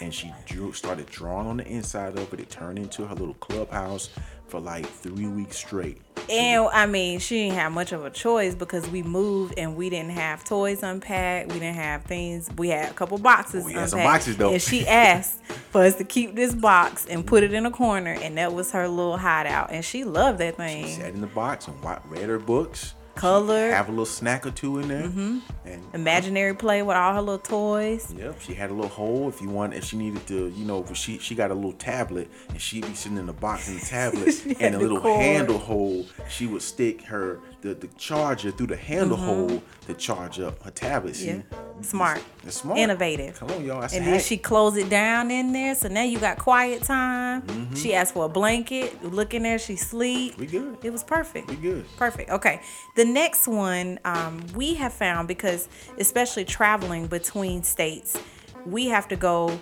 and 0.00 0.12
she 0.14 0.32
drew, 0.46 0.72
started 0.72 1.06
drawing 1.06 1.46
on 1.46 1.56
the 1.58 1.66
inside 1.66 2.18
of 2.18 2.32
it. 2.32 2.40
It 2.40 2.50
turned 2.50 2.78
into 2.78 3.06
her 3.06 3.14
little 3.14 3.34
clubhouse 3.34 4.10
for 4.46 4.60
like 4.60 4.86
three 4.86 5.26
weeks 5.26 5.58
straight. 5.58 6.00
And 6.30 6.68
I 6.72 6.86
mean, 6.86 7.18
she 7.20 7.36
didn't 7.44 7.56
have 7.58 7.72
much 7.72 7.92
of 7.92 8.04
a 8.04 8.10
choice 8.10 8.54
because 8.54 8.88
we 8.90 9.02
moved 9.02 9.54
and 9.58 9.76
we 9.76 9.88
didn't 9.90 10.10
have 10.10 10.44
toys 10.44 10.82
unpacked. 10.82 11.48
We 11.52 11.58
didn't 11.58 11.76
have 11.76 12.04
things. 12.04 12.50
We 12.56 12.68
had 12.68 12.90
a 12.90 12.94
couple 12.94 13.18
boxes. 13.18 13.64
We 13.64 13.72
had 13.74 13.90
some 13.90 14.00
boxes, 14.00 14.36
though. 14.36 14.52
And 14.52 14.60
she 14.60 14.86
asked 14.86 15.42
for 15.70 15.82
us 15.82 15.96
to 15.96 16.04
keep 16.04 16.34
this 16.34 16.54
box 16.54 17.06
and 17.06 17.26
put 17.26 17.42
it 17.44 17.52
in 17.54 17.64
a 17.66 17.70
corner, 17.70 18.12
and 18.12 18.36
that 18.38 18.52
was 18.52 18.72
her 18.72 18.88
little 18.88 19.16
hideout. 19.16 19.70
And 19.70 19.84
she 19.84 20.04
loved 20.04 20.38
that 20.38 20.56
thing. 20.56 20.86
She 20.86 20.92
sat 20.92 21.14
in 21.14 21.20
the 21.22 21.26
box 21.28 21.66
and 21.68 21.76
read 22.10 22.28
her 22.28 22.38
books. 22.38 22.94
Color. 23.18 23.70
Have 23.72 23.88
a 23.88 23.90
little 23.90 24.06
snack 24.06 24.46
or 24.46 24.50
two 24.50 24.78
in 24.78 24.88
there. 24.88 25.04
Mm-hmm. 25.04 25.38
And 25.66 25.82
Imaginary 25.92 26.54
play 26.54 26.82
with 26.82 26.96
all 26.96 27.14
her 27.14 27.20
little 27.20 27.38
toys. 27.38 28.12
Yep, 28.16 28.40
she 28.40 28.54
had 28.54 28.70
a 28.70 28.74
little 28.74 28.90
hole 28.90 29.28
if 29.28 29.42
you 29.42 29.48
want 29.48 29.74
if 29.74 29.84
she 29.84 29.96
needed 29.96 30.26
to, 30.28 30.48
you 30.48 30.64
know, 30.64 30.84
she 30.94 31.18
she 31.18 31.34
got 31.34 31.50
a 31.50 31.54
little 31.54 31.72
tablet 31.72 32.30
and 32.50 32.60
she'd 32.60 32.86
be 32.86 32.94
sitting 32.94 33.18
in 33.18 33.26
the 33.26 33.32
box 33.32 33.68
in 33.68 33.74
the 33.74 33.80
tablet 33.86 34.60
and 34.60 34.74
a 34.74 34.78
little 34.78 35.00
cord. 35.00 35.20
handle 35.20 35.58
hole. 35.58 36.06
She 36.28 36.46
would 36.46 36.62
stick 36.62 37.02
her 37.02 37.40
the, 37.60 37.74
the 37.74 37.88
charger 37.98 38.50
through 38.50 38.68
the 38.68 38.76
handle 38.76 39.16
hole 39.16 39.62
to 39.86 39.94
charge 39.94 40.38
up 40.38 40.62
her 40.62 40.70
tablet. 40.70 41.14
Mm-hmm. 41.14 41.40
Yeah. 41.52 41.82
Smart. 41.82 42.22
It's 42.44 42.58
smart. 42.58 42.78
Innovative. 42.78 43.38
Come 43.38 43.50
on, 43.50 43.64
y'all. 43.64 43.80
That's 43.80 43.94
And 43.94 44.06
then 44.06 44.20
she 44.20 44.36
closed 44.36 44.76
it 44.76 44.88
down 44.88 45.30
in 45.30 45.52
there. 45.52 45.74
So 45.74 45.88
now 45.88 46.04
you 46.04 46.18
got 46.18 46.38
quiet 46.38 46.82
time. 46.82 47.42
Mm-hmm. 47.42 47.74
She 47.74 47.94
asked 47.94 48.14
for 48.14 48.26
a 48.26 48.28
blanket. 48.28 49.02
Look 49.04 49.34
in 49.34 49.42
there, 49.42 49.58
she 49.58 49.76
sleep. 49.76 50.38
We 50.38 50.46
good. 50.46 50.78
It 50.82 50.90
was 50.90 51.02
perfect. 51.02 51.48
We 51.48 51.56
good. 51.56 51.84
Perfect. 51.96 52.30
Okay. 52.30 52.60
The 52.96 53.04
next 53.04 53.48
one 53.48 53.98
um, 54.04 54.44
we 54.54 54.74
have 54.74 54.92
found 54.92 55.28
because, 55.28 55.68
especially 55.98 56.44
traveling 56.44 57.06
between 57.06 57.62
states, 57.62 58.20
we 58.66 58.86
have 58.88 59.08
to 59.08 59.16
go. 59.16 59.60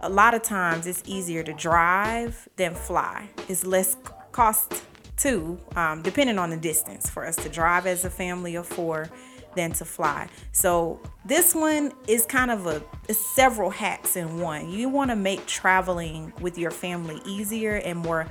A 0.00 0.08
lot 0.08 0.32
of 0.32 0.42
times, 0.42 0.86
it's 0.86 1.02
easier 1.06 1.42
to 1.42 1.52
drive 1.52 2.48
than 2.54 2.72
fly. 2.72 3.28
It's 3.48 3.66
less 3.66 3.96
cost 4.30 4.84
too, 5.18 5.58
um, 5.76 6.02
depending 6.02 6.38
on 6.38 6.50
the 6.50 6.56
distance, 6.56 7.10
for 7.10 7.26
us 7.26 7.36
to 7.36 7.48
drive 7.48 7.86
as 7.86 8.04
a 8.04 8.10
family 8.10 8.54
of 8.54 8.66
four 8.66 9.10
than 9.54 9.72
to 9.72 9.84
fly. 9.84 10.28
So 10.52 11.00
this 11.24 11.54
one 11.54 11.92
is 12.06 12.24
kind 12.26 12.50
of 12.50 12.66
a 12.66 12.82
several 13.12 13.70
hacks 13.70 14.16
in 14.16 14.40
one. 14.40 14.70
You 14.70 14.88
want 14.88 15.10
to 15.10 15.16
make 15.16 15.44
traveling 15.46 16.32
with 16.40 16.58
your 16.58 16.70
family 16.70 17.20
easier 17.26 17.76
and 17.76 17.98
more 17.98 18.28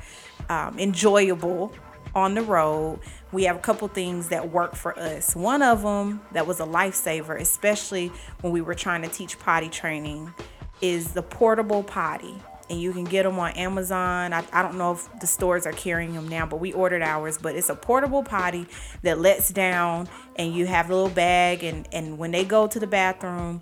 um, 0.49 0.79
enjoyable 0.79 1.73
on 2.15 2.33
the 2.33 2.41
road. 2.41 2.99
We 3.31 3.43
have 3.43 3.57
a 3.57 3.59
couple 3.59 3.87
things 3.89 4.29
that 4.29 4.51
work 4.51 4.75
for 4.75 4.97
us. 4.97 5.35
One 5.35 5.61
of 5.61 5.81
them 5.81 6.21
that 6.31 6.47
was 6.47 6.59
a 6.59 6.65
lifesaver, 6.65 7.39
especially 7.39 8.11
when 8.41 8.53
we 8.53 8.61
were 8.61 8.75
trying 8.75 9.01
to 9.01 9.09
teach 9.09 9.37
potty 9.39 9.69
training, 9.69 10.33
is 10.81 11.11
the 11.11 11.21
portable 11.21 11.83
potty. 11.83 12.35
And 12.69 12.81
you 12.81 12.91
can 12.91 13.05
get 13.05 13.23
them 13.23 13.39
on 13.39 13.51
Amazon. 13.51 14.33
I, 14.33 14.43
I 14.51 14.61
don't 14.61 14.77
know 14.77 14.93
if 14.93 15.19
the 15.19 15.27
stores 15.27 15.65
are 15.65 15.71
carrying 15.71 16.13
them 16.13 16.27
now, 16.27 16.45
but 16.45 16.59
we 16.59 16.73
ordered 16.73 17.01
ours. 17.01 17.37
But 17.37 17.55
it's 17.55 17.69
a 17.69 17.75
portable 17.75 18.23
potty 18.23 18.67
that 19.03 19.19
lets 19.19 19.51
down, 19.51 20.09
and 20.35 20.53
you 20.53 20.65
have 20.65 20.89
a 20.89 20.95
little 20.95 21.09
bag. 21.09 21.63
And, 21.63 21.87
and 21.93 22.17
when 22.17 22.31
they 22.31 22.43
go 22.43 22.67
to 22.67 22.79
the 22.79 22.87
bathroom, 22.87 23.61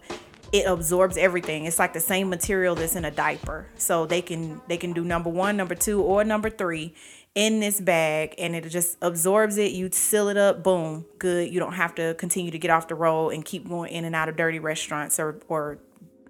it 0.52 0.66
absorbs 0.66 1.18
everything. 1.18 1.66
It's 1.66 1.80
like 1.80 1.94
the 1.94 2.00
same 2.00 2.30
material 2.30 2.76
that's 2.76 2.96
in 2.96 3.06
a 3.06 3.12
diaper. 3.12 3.68
So 3.78 4.06
they 4.06 4.22
can 4.22 4.62
they 4.68 4.78
can 4.78 4.94
do 4.94 5.04
number 5.04 5.30
one, 5.30 5.58
number 5.58 5.76
two, 5.76 6.02
or 6.02 6.24
number 6.24 6.50
three 6.50 6.94
in 7.36 7.60
this 7.60 7.82
bag 7.82 8.34
and 8.38 8.56
it 8.56 8.68
just 8.70 8.98
absorbs 9.02 9.58
it. 9.58 9.74
You 9.74 9.90
seal 9.92 10.30
it 10.30 10.38
up, 10.38 10.64
boom, 10.64 11.06
good. 11.20 11.54
You 11.54 11.60
don't 11.60 11.74
have 11.74 11.94
to 11.96 12.14
continue 12.14 12.50
to 12.50 12.58
get 12.58 12.72
off 12.72 12.88
the 12.88 12.96
road 12.96 13.30
and 13.30 13.44
keep 13.44 13.68
going 13.68 13.92
in 13.92 14.06
and 14.06 14.16
out 14.16 14.30
of 14.30 14.38
dirty 14.38 14.60
restaurants 14.60 15.20
or 15.20 15.40
or 15.50 15.78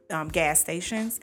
um, 0.09 0.29
gas 0.29 0.59
stations. 0.59 1.19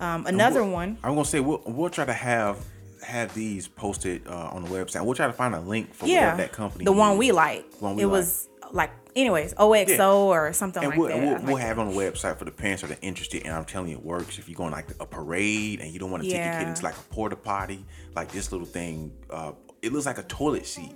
Um, 0.00 0.26
another 0.26 0.64
one. 0.64 0.98
I'm 1.02 1.14
gonna 1.14 1.24
say 1.24 1.40
we'll 1.40 1.62
we'll 1.66 1.90
try 1.90 2.04
to 2.04 2.12
have 2.12 2.64
have 3.04 3.32
these 3.34 3.68
posted 3.68 4.26
uh, 4.26 4.50
on 4.52 4.62
the 4.64 4.68
website. 4.70 5.04
We'll 5.04 5.14
try 5.14 5.26
to 5.26 5.32
find 5.32 5.54
a 5.54 5.60
link 5.60 5.94
for 5.94 6.06
Yeah, 6.06 6.36
that 6.36 6.52
company. 6.52 6.84
the 6.84 6.92
one 6.92 7.16
we 7.16 7.32
like. 7.32 7.64
One 7.80 7.96
we 7.96 8.02
it 8.02 8.06
like. 8.06 8.12
was 8.12 8.48
like, 8.72 8.90
anyways, 9.16 9.54
OXO 9.56 9.86
Yeah. 9.88 10.06
or 10.12 10.52
something 10.52 10.82
and 10.82 10.90
like 10.90 10.98
we'll, 10.98 11.08
that. 11.08 11.18
we'll, 11.18 11.36
I 11.36 11.40
we'll 11.40 11.54
like 11.54 11.62
have 11.62 11.78
it 11.78 11.80
on 11.80 11.88
the 11.88 11.94
website 11.96 12.36
for 12.36 12.44
the 12.44 12.50
parents 12.50 12.82
that 12.82 12.90
are 12.90 12.98
interested. 13.00 13.44
And 13.44 13.54
I'm 13.54 13.64
telling 13.64 13.88
you, 13.88 13.96
it 13.96 14.04
works. 14.04 14.38
If 14.38 14.48
you're 14.48 14.56
going 14.56 14.72
like 14.72 14.88
a 15.00 15.06
parade 15.06 15.80
and 15.80 15.90
you 15.92 15.98
don't 15.98 16.10
want 16.10 16.22
to 16.24 16.28
take 16.28 16.44
your 16.44 16.52
kid 16.58 16.68
into 16.68 16.82
like 16.84 16.96
a 16.96 17.14
porta 17.14 17.36
potty, 17.36 17.84
like 18.14 18.30
this 18.30 18.52
little 18.52 18.66
thing, 18.66 19.12
uh, 19.30 19.52
it 19.80 19.92
looks 19.92 20.04
like 20.06 20.18
a 20.18 20.22
toilet 20.24 20.66
seat, 20.66 20.92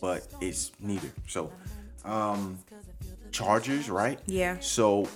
but 0.00 0.26
it's 0.40 0.70
neither. 0.78 1.08
So, 1.26 1.50
um, 2.04 2.58
chargers, 3.32 3.90
right? 3.90 4.20
Yeah. 4.26 4.58
So 4.60 5.08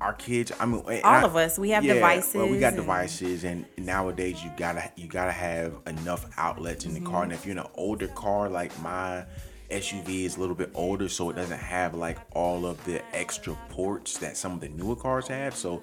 our 0.00 0.12
kids, 0.12 0.52
I 0.60 0.66
mean, 0.66 0.82
All 0.84 1.00
I- 1.04 1.22
of 1.22 1.36
us, 1.36 1.58
we 1.58 1.70
have 1.70 1.82
devices. 1.82 2.34
Well, 2.34 2.48
we 2.48 2.58
got 2.58 2.68
and- 2.74 2.76
devices, 2.76 3.44
and 3.44 3.64
nowadays 3.78 4.42
you 4.44 4.50
gotta 4.56 4.90
you 4.96 5.08
gotta 5.08 5.32
have 5.32 5.74
enough 5.86 6.26
outlets 6.36 6.84
in 6.84 6.94
the 6.94 7.00
car. 7.00 7.22
And 7.22 7.32
if 7.32 7.44
you're 7.46 7.52
in 7.52 7.58
an 7.58 7.70
older 7.74 8.08
car, 8.08 8.48
like 8.48 8.78
my 8.82 9.24
SUV 9.70 10.24
is 10.24 10.36
a 10.36 10.40
little 10.40 10.54
bit 10.54 10.70
older, 10.74 11.08
so 11.08 11.30
it 11.30 11.36
doesn't 11.36 11.58
have 11.58 11.94
like 11.94 12.18
all 12.32 12.66
of 12.66 12.82
the 12.84 13.02
extra 13.14 13.56
ports 13.70 14.18
that 14.18 14.36
some 14.36 14.52
of 14.52 14.60
the 14.60 14.68
newer 14.68 14.96
cars 14.96 15.28
have. 15.28 15.56
So 15.56 15.82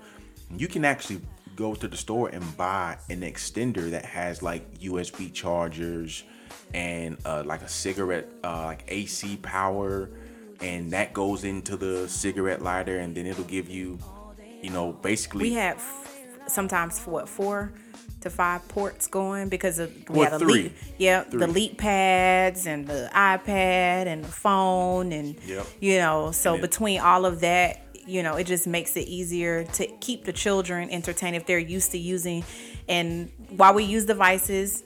you 0.55 0.67
can 0.67 0.85
actually 0.85 1.21
go 1.55 1.75
to 1.75 1.87
the 1.87 1.97
store 1.97 2.29
and 2.29 2.57
buy 2.57 2.97
an 3.09 3.21
extender 3.21 3.91
that 3.91 4.05
has 4.05 4.41
like 4.41 4.79
USB 4.79 5.29
chargers 5.33 6.23
and 6.73 7.17
uh, 7.25 7.43
like 7.45 7.61
a 7.61 7.67
cigarette, 7.69 8.27
uh, 8.43 8.63
like 8.65 8.83
AC 8.87 9.37
power, 9.37 10.09
and 10.61 10.91
that 10.91 11.13
goes 11.13 11.43
into 11.43 11.77
the 11.77 12.07
cigarette 12.07 12.61
lighter, 12.61 12.99
and 12.99 13.15
then 13.15 13.25
it'll 13.25 13.43
give 13.45 13.69
you, 13.69 13.97
you 14.61 14.69
know, 14.69 14.93
basically. 14.93 15.41
we 15.43 15.53
have 15.53 15.83
sometimes 16.47 16.99
for 16.99 17.11
what 17.11 17.29
four 17.29 17.71
to 18.21 18.29
five 18.29 18.65
ports 18.69 19.07
going 19.07 19.49
because 19.49 19.79
of 19.79 19.91
we 20.09 20.19
Well, 20.19 20.29
have 20.31 20.39
the 20.39 20.45
three. 20.45 20.53
leap, 20.63 20.75
yeah, 20.97 21.23
Three. 21.23 21.39
the 21.39 21.47
LeapPads 21.47 22.65
and 22.67 22.87
the 22.87 23.09
iPad 23.13 24.05
and 24.07 24.23
the 24.23 24.29
phone 24.29 25.11
and 25.11 25.35
Yep. 25.45 25.67
you 25.81 25.97
know, 25.97 26.31
so 26.31 26.57
between 26.57 26.99
all 27.01 27.25
of 27.25 27.41
that, 27.41 27.81
you 28.05 28.23
know, 28.23 28.35
it 28.35 28.45
just 28.45 28.65
makes 28.67 28.95
it 28.95 29.07
easier 29.07 29.63
to 29.65 29.87
keep 29.99 30.23
the 30.25 30.31
children 30.33 30.89
entertained 30.89 31.35
if 31.35 31.45
they're 31.45 31.59
used 31.59 31.91
to 31.91 31.97
using. 31.97 32.43
And 32.87 33.29
while 33.49 33.73
we 33.73 33.83
use 33.83 34.05
devices, 34.05 34.83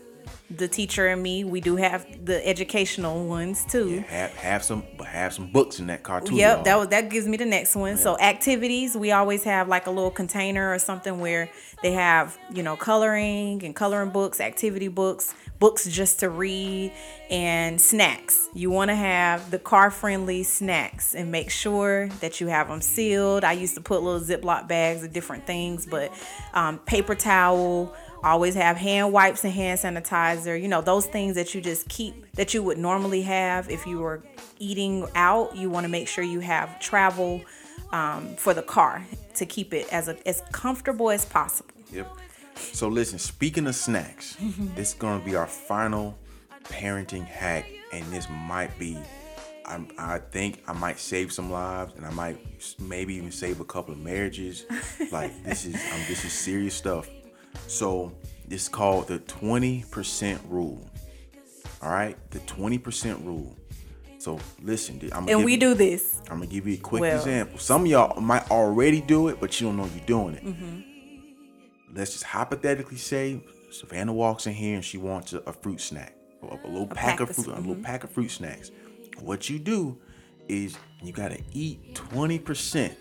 the 0.49 0.67
teacher 0.67 1.07
and 1.07 1.21
me, 1.21 1.43
we 1.43 1.59
do 1.59 1.75
have 1.75 2.25
the 2.25 2.45
educational 2.47 3.27
ones 3.27 3.65
too. 3.65 3.89
Yeah, 3.89 4.01
have 4.01 4.33
have 4.35 4.63
some 4.63 4.83
but 4.97 5.07
have 5.07 5.33
some 5.33 5.51
books 5.51 5.79
in 5.79 5.87
that 5.87 6.03
car 6.03 6.21
too. 6.21 6.35
Yep, 6.35 6.55
y'all. 6.55 6.63
that 6.63 6.79
was 6.79 6.87
that 6.89 7.09
gives 7.09 7.27
me 7.27 7.37
the 7.37 7.45
next 7.45 7.75
one. 7.75 7.97
So 7.97 8.17
activities, 8.17 8.95
we 8.95 9.11
always 9.11 9.43
have 9.43 9.67
like 9.67 9.87
a 9.87 9.91
little 9.91 10.11
container 10.11 10.71
or 10.71 10.79
something 10.79 11.19
where 11.19 11.49
they 11.83 11.91
have, 11.91 12.37
you 12.53 12.63
know, 12.63 12.75
coloring 12.75 13.63
and 13.63 13.75
coloring 13.75 14.09
books, 14.09 14.39
activity 14.39 14.87
books, 14.87 15.33
books 15.59 15.85
just 15.87 16.21
to 16.21 16.29
read, 16.29 16.91
and 17.29 17.79
snacks. 17.79 18.49
You 18.53 18.71
want 18.71 18.89
to 18.89 18.95
have 18.95 19.51
the 19.51 19.59
car-friendly 19.59 20.43
snacks 20.43 21.13
and 21.13 21.31
make 21.31 21.49
sure 21.51 22.07
that 22.21 22.41
you 22.41 22.47
have 22.47 22.69
them 22.69 22.81
sealed. 22.81 23.43
I 23.43 23.51
used 23.51 23.75
to 23.75 23.81
put 23.81 24.01
little 24.01 24.21
Ziploc 24.21 24.67
bags 24.67 25.03
of 25.03 25.13
different 25.13 25.45
things, 25.45 25.85
but 25.85 26.11
um, 26.53 26.79
paper 26.79 27.15
towel. 27.15 27.93
Always 28.27 28.55
have 28.55 28.75
hand 28.75 29.13
wipes 29.13 29.45
and 29.45 29.53
hand 29.53 29.79
sanitizer. 29.79 30.61
You 30.61 30.67
know, 30.67 30.81
those 30.81 31.05
things 31.05 31.35
that 31.35 31.55
you 31.55 31.61
just 31.61 31.87
keep 31.87 32.29
that 32.33 32.53
you 32.53 32.61
would 32.61 32.77
normally 32.77 33.21
have 33.21 33.69
if 33.69 33.87
you 33.87 33.99
were 33.99 34.21
eating 34.59 35.07
out. 35.15 35.55
You 35.55 35.69
want 35.69 35.85
to 35.85 35.89
make 35.89 36.09
sure 36.09 36.25
you 36.25 36.41
have 36.41 36.77
travel 36.81 37.41
um, 37.93 38.35
for 38.35 38.53
the 38.53 38.61
car 38.61 39.01
to 39.35 39.45
keep 39.45 39.73
it 39.73 39.87
as 39.93 40.09
a, 40.09 40.27
as 40.27 40.43
comfortable 40.51 41.09
as 41.09 41.23
possible. 41.23 41.71
Yep. 41.93 42.11
So 42.55 42.89
listen, 42.89 43.17
speaking 43.17 43.65
of 43.65 43.75
snacks, 43.75 44.35
this 44.75 44.89
is 44.89 44.93
gonna 44.95 45.23
be 45.23 45.37
our 45.37 45.47
final 45.47 46.17
parenting 46.65 47.25
hack, 47.25 47.65
and 47.93 48.03
this 48.11 48.27
might 48.29 48.77
be. 48.77 48.97
I, 49.65 49.85
I 49.97 50.19
think 50.19 50.63
I 50.67 50.73
might 50.73 50.99
save 50.99 51.31
some 51.31 51.49
lives, 51.49 51.93
and 51.95 52.05
I 52.05 52.09
might 52.11 52.37
maybe 52.77 53.15
even 53.15 53.31
save 53.31 53.61
a 53.61 53.65
couple 53.65 53.93
of 53.93 54.01
marriages. 54.01 54.65
like 55.13 55.31
this 55.45 55.65
is 55.65 55.75
um, 55.75 56.01
this 56.09 56.25
is 56.25 56.33
serious 56.33 56.75
stuff. 56.75 57.09
So 57.67 58.11
it's 58.49 58.67
called 58.69 59.07
the 59.07 59.19
twenty 59.19 59.83
percent 59.91 60.41
rule. 60.49 60.87
All 61.81 61.89
right, 61.91 62.17
the 62.31 62.39
twenty 62.39 62.77
percent 62.77 63.23
rule. 63.25 63.55
So 64.19 64.39
listen, 64.61 64.99
I'm 65.13 65.27
And 65.29 65.45
we 65.45 65.53
you- 65.53 65.59
do 65.59 65.73
this. 65.73 66.21
I'm 66.29 66.37
gonna 66.39 66.47
give 66.47 66.67
you 66.67 66.73
a 66.75 66.77
quick 66.77 67.01
Well- 67.01 67.17
example. 67.17 67.59
Some 67.59 67.81
of 67.83 67.87
y'all 67.87 68.19
might 68.21 68.49
already 68.51 69.01
do 69.01 69.27
it, 69.27 69.39
but 69.39 69.59
you 69.59 69.67
don't 69.67 69.77
know 69.77 69.85
you're 69.95 70.05
doing 70.05 70.35
it. 70.35 70.45
Mm-hmm. 70.45 70.81
Let's 71.95 72.11
just 72.13 72.23
hypothetically 72.25 72.97
say 72.97 73.41
Savannah 73.71 74.13
walks 74.13 74.47
in 74.47 74.53
here 74.53 74.75
and 74.75 74.83
she 74.85 74.97
wants 74.97 75.33
a, 75.33 75.39
a 75.39 75.53
fruit 75.53 75.79
snack, 75.81 76.15
or 76.41 76.59
a, 76.63 76.67
little 76.67 76.87
pack, 76.87 76.97
pack 76.97 77.19
of 77.21 77.29
of- 77.29 77.35
fruit, 77.35 77.47
a 77.47 77.59
little 77.59 77.75
pack 77.83 78.03
of 78.03 78.09
fruit 78.11 78.29
snacks. 78.31 78.71
What 79.19 79.49
you 79.49 79.59
do 79.59 79.97
is 80.47 80.77
you 81.03 81.11
gotta 81.13 81.39
eat 81.53 81.93
20% 81.95 82.95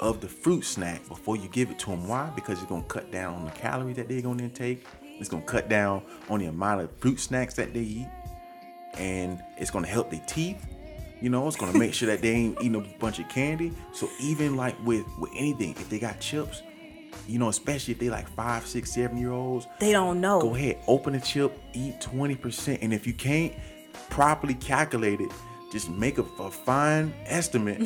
of 0.00 0.20
the 0.20 0.28
fruit 0.28 0.62
snack 0.64 1.06
before 1.08 1.36
you 1.36 1.48
give 1.48 1.70
it 1.70 1.78
to 1.78 1.86
them. 1.90 2.08
Why? 2.08 2.30
Because 2.34 2.58
it's 2.58 2.68
gonna 2.68 2.82
cut 2.84 3.10
down 3.12 3.34
on 3.34 3.44
the 3.44 3.50
calories 3.52 3.96
that 3.96 4.08
they're 4.08 4.22
gonna 4.22 4.42
intake. 4.42 4.84
It's 5.02 5.28
gonna 5.28 5.42
cut 5.44 5.68
down 5.68 6.02
on 6.28 6.40
the 6.40 6.46
amount 6.46 6.80
of 6.80 6.90
fruit 6.98 7.20
snacks 7.20 7.54
that 7.54 7.74
they 7.74 7.80
eat 7.80 8.08
and 8.98 9.42
it's 9.58 9.70
gonna 9.70 9.86
help 9.86 10.10
their 10.10 10.22
teeth. 10.26 10.66
You 11.20 11.28
know, 11.28 11.46
it's 11.46 11.56
gonna 11.56 11.78
make 11.78 11.92
sure 11.92 12.08
that 12.08 12.22
they 12.22 12.30
ain't 12.30 12.58
eating 12.62 12.76
a 12.76 12.98
bunch 12.98 13.18
of 13.18 13.28
candy. 13.28 13.72
So 13.92 14.08
even 14.20 14.56
like 14.56 14.74
with 14.84 15.04
with 15.18 15.30
anything, 15.36 15.72
if 15.72 15.90
they 15.90 15.98
got 15.98 16.18
chips, 16.18 16.62
you 17.28 17.38
know, 17.38 17.50
especially 17.50 17.92
if 17.92 18.00
they 18.00 18.08
like 18.08 18.26
five, 18.30 18.66
six, 18.66 18.90
seven 18.92 19.18
year 19.18 19.32
olds, 19.32 19.66
They 19.78 19.92
don't 19.92 20.20
know. 20.22 20.40
go 20.40 20.54
ahead, 20.54 20.78
open 20.86 21.14
a 21.14 21.20
chip, 21.20 21.52
eat 21.74 22.00
twenty 22.00 22.34
percent, 22.36 22.80
and 22.82 22.94
if 22.94 23.06
you 23.06 23.12
can't 23.12 23.52
properly 24.08 24.54
calculate 24.54 25.20
it, 25.20 25.30
just 25.70 25.88
make 25.90 26.18
a, 26.18 26.22
a 26.38 26.50
fine 26.50 27.12
estimate 27.26 27.80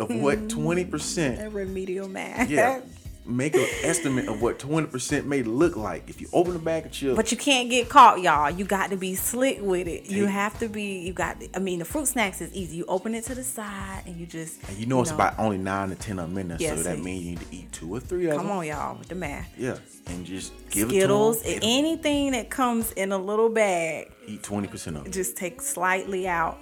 of 0.00 0.10
what 0.14 0.48
twenty 0.48 0.84
percent 0.84 1.52
Remedial 1.52 2.08
math. 2.08 2.50
yeah 2.50 2.80
make 3.26 3.54
an 3.54 3.66
estimate 3.82 4.28
of 4.28 4.42
what 4.42 4.58
20% 4.58 5.24
may 5.24 5.42
look 5.42 5.76
like. 5.76 6.08
If 6.08 6.20
you 6.20 6.28
open 6.32 6.56
a 6.56 6.58
bag 6.58 6.86
of 6.86 6.92
chips, 6.92 7.16
But 7.16 7.30
you 7.30 7.38
can't 7.38 7.70
get 7.70 7.88
caught, 7.88 8.20
y'all. 8.20 8.50
You 8.50 8.64
got 8.64 8.90
to 8.90 8.96
be 8.96 9.14
slick 9.14 9.58
with 9.60 9.86
it. 9.86 10.10
You 10.10 10.26
have 10.26 10.58
to 10.58 10.68
be. 10.68 11.00
You 11.00 11.12
got. 11.12 11.36
I 11.54 11.58
mean, 11.58 11.78
the 11.78 11.84
fruit 11.84 12.08
snacks 12.08 12.40
is 12.40 12.52
easy. 12.52 12.78
You 12.78 12.86
open 12.86 13.14
it 13.14 13.24
to 13.24 13.34
the 13.34 13.44
side 13.44 14.02
and 14.06 14.16
you 14.16 14.26
just. 14.26 14.62
and 14.68 14.76
you 14.78 14.86
know 14.86 15.00
it's 15.00 15.10
about 15.10 15.38
only 15.38 15.58
nine 15.58 15.90
to 15.90 15.94
ten 15.94 16.18
a 16.18 16.26
minute, 16.26 16.60
Yeah, 16.60 16.74
so 16.74 16.82
that 16.82 16.98
means 16.98 17.24
you 17.24 17.30
need 17.32 17.40
to 17.40 17.54
eat 17.56 17.72
two 17.72 17.94
or 17.94 18.00
three 18.00 18.26
of 18.26 18.32
Come 18.36 18.38
them. 18.38 18.46
Come 18.48 18.58
on, 18.58 18.66
y'all, 18.66 18.98
with 18.98 19.08
the 19.08 19.14
math. 19.14 19.48
Yeah, 19.56 19.76
and 20.06 20.24
just 20.24 20.52
give 20.70 20.88
Skittles, 20.88 21.42
it 21.42 21.54
to 21.54 21.60
them. 21.60 21.68
anything 21.70 22.32
that 22.32 22.50
comes 22.50 22.90
in 22.92 23.12
a 23.12 23.18
little 23.18 23.50
bag, 23.50 24.10
Eat 24.26 24.42
20% 24.42 24.96
of 24.96 25.06
it. 25.06 25.12
just 25.12 25.36
take 25.36 25.60
slightly 25.60 26.26
out. 26.26 26.58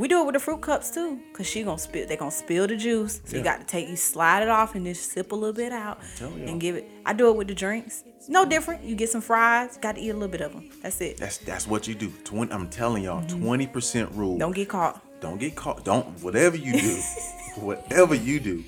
We 0.00 0.08
do 0.08 0.22
it 0.22 0.24
with 0.24 0.32
the 0.32 0.40
fruit 0.40 0.62
cups 0.62 0.90
too, 0.90 1.20
cause 1.34 1.46
she 1.46 1.62
gonna 1.62 1.76
spill. 1.76 2.06
They 2.08 2.16
gonna 2.16 2.30
spill 2.30 2.66
the 2.66 2.74
juice, 2.74 3.20
so 3.22 3.36
you 3.36 3.42
got 3.42 3.60
to 3.60 3.66
take 3.66 3.86
you 3.86 3.96
slide 3.96 4.42
it 4.42 4.48
off 4.48 4.74
and 4.74 4.86
just 4.86 5.12
sip 5.12 5.30
a 5.30 5.34
little 5.34 5.52
bit 5.52 5.72
out 5.72 6.00
and 6.22 6.58
give 6.58 6.76
it. 6.76 6.90
I 7.04 7.12
do 7.12 7.28
it 7.28 7.36
with 7.36 7.48
the 7.48 7.54
drinks. 7.54 8.04
No 8.26 8.46
different. 8.46 8.82
You 8.82 8.94
get 8.94 9.10
some 9.10 9.20
fries. 9.20 9.76
Got 9.76 9.96
to 9.96 10.00
eat 10.00 10.08
a 10.08 10.14
little 10.14 10.28
bit 10.28 10.40
of 10.40 10.52
them. 10.52 10.70
That's 10.82 11.02
it. 11.02 11.18
That's 11.18 11.36
that's 11.36 11.66
what 11.66 11.86
you 11.86 11.94
do. 11.94 12.10
20, 12.24 12.50
I'm 12.50 12.70
telling 12.70 13.02
y'all, 13.02 13.22
20% 13.24 14.16
rule. 14.16 14.30
Mm-hmm. 14.30 14.38
Don't 14.38 14.54
get 14.54 14.70
caught. 14.70 15.20
Don't 15.20 15.38
get 15.38 15.54
caught. 15.54 15.84
Don't 15.84 16.06
whatever 16.22 16.56
you 16.56 16.80
do, 16.80 17.02
whatever 17.56 18.14
you 18.14 18.40
do, 18.40 18.64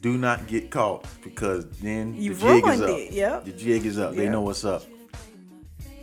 do 0.00 0.16
not 0.16 0.46
get 0.46 0.70
caught 0.70 1.04
because 1.24 1.68
then 1.80 2.14
You've 2.14 2.38
the 2.38 2.54
jig 2.54 2.66
is 2.68 2.80
up. 2.82 2.90
it, 2.90 3.12
yep. 3.12 3.44
The 3.44 3.52
jig 3.52 3.84
is 3.84 3.98
up. 3.98 4.14
They 4.14 4.28
know 4.28 4.42
what's 4.42 4.64
up. 4.64 4.84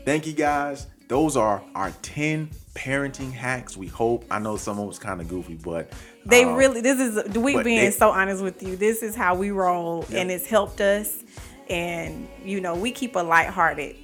Thank 0.03 0.27
you 0.27 0.33
guys. 0.33 0.87
Those 1.07 1.37
are 1.37 1.61
our 1.75 1.91
10 2.01 2.49
parenting 2.73 3.31
hacks. 3.31 3.77
We 3.77 3.87
hope. 3.87 4.25
I 4.31 4.39
know 4.39 4.57
some 4.57 4.79
of 4.79 4.87
was 4.87 4.99
kind 4.99 5.21
of 5.21 5.27
goofy, 5.29 5.55
but 5.55 5.91
They 6.25 6.43
uh, 6.45 6.53
really. 6.55 6.81
This 6.81 6.99
is 6.99 7.35
we 7.37 7.61
being 7.63 7.85
they- 7.85 7.91
so 7.91 8.09
honest 8.09 8.41
with 8.43 8.61
you. 8.63 8.75
This 8.75 9.03
is 9.03 9.15
how 9.15 9.35
we 9.35 9.51
roll, 9.51 10.05
Yeah. 10.09 10.19
and 10.21 10.31
it's 10.31 10.47
helped 10.47 10.81
us. 10.81 11.23
And 11.69 12.27
you 12.43 12.59
know, 12.61 12.75
we 12.75 12.91
keep 12.91 13.15
a 13.15 13.19
lighthearted 13.19 13.95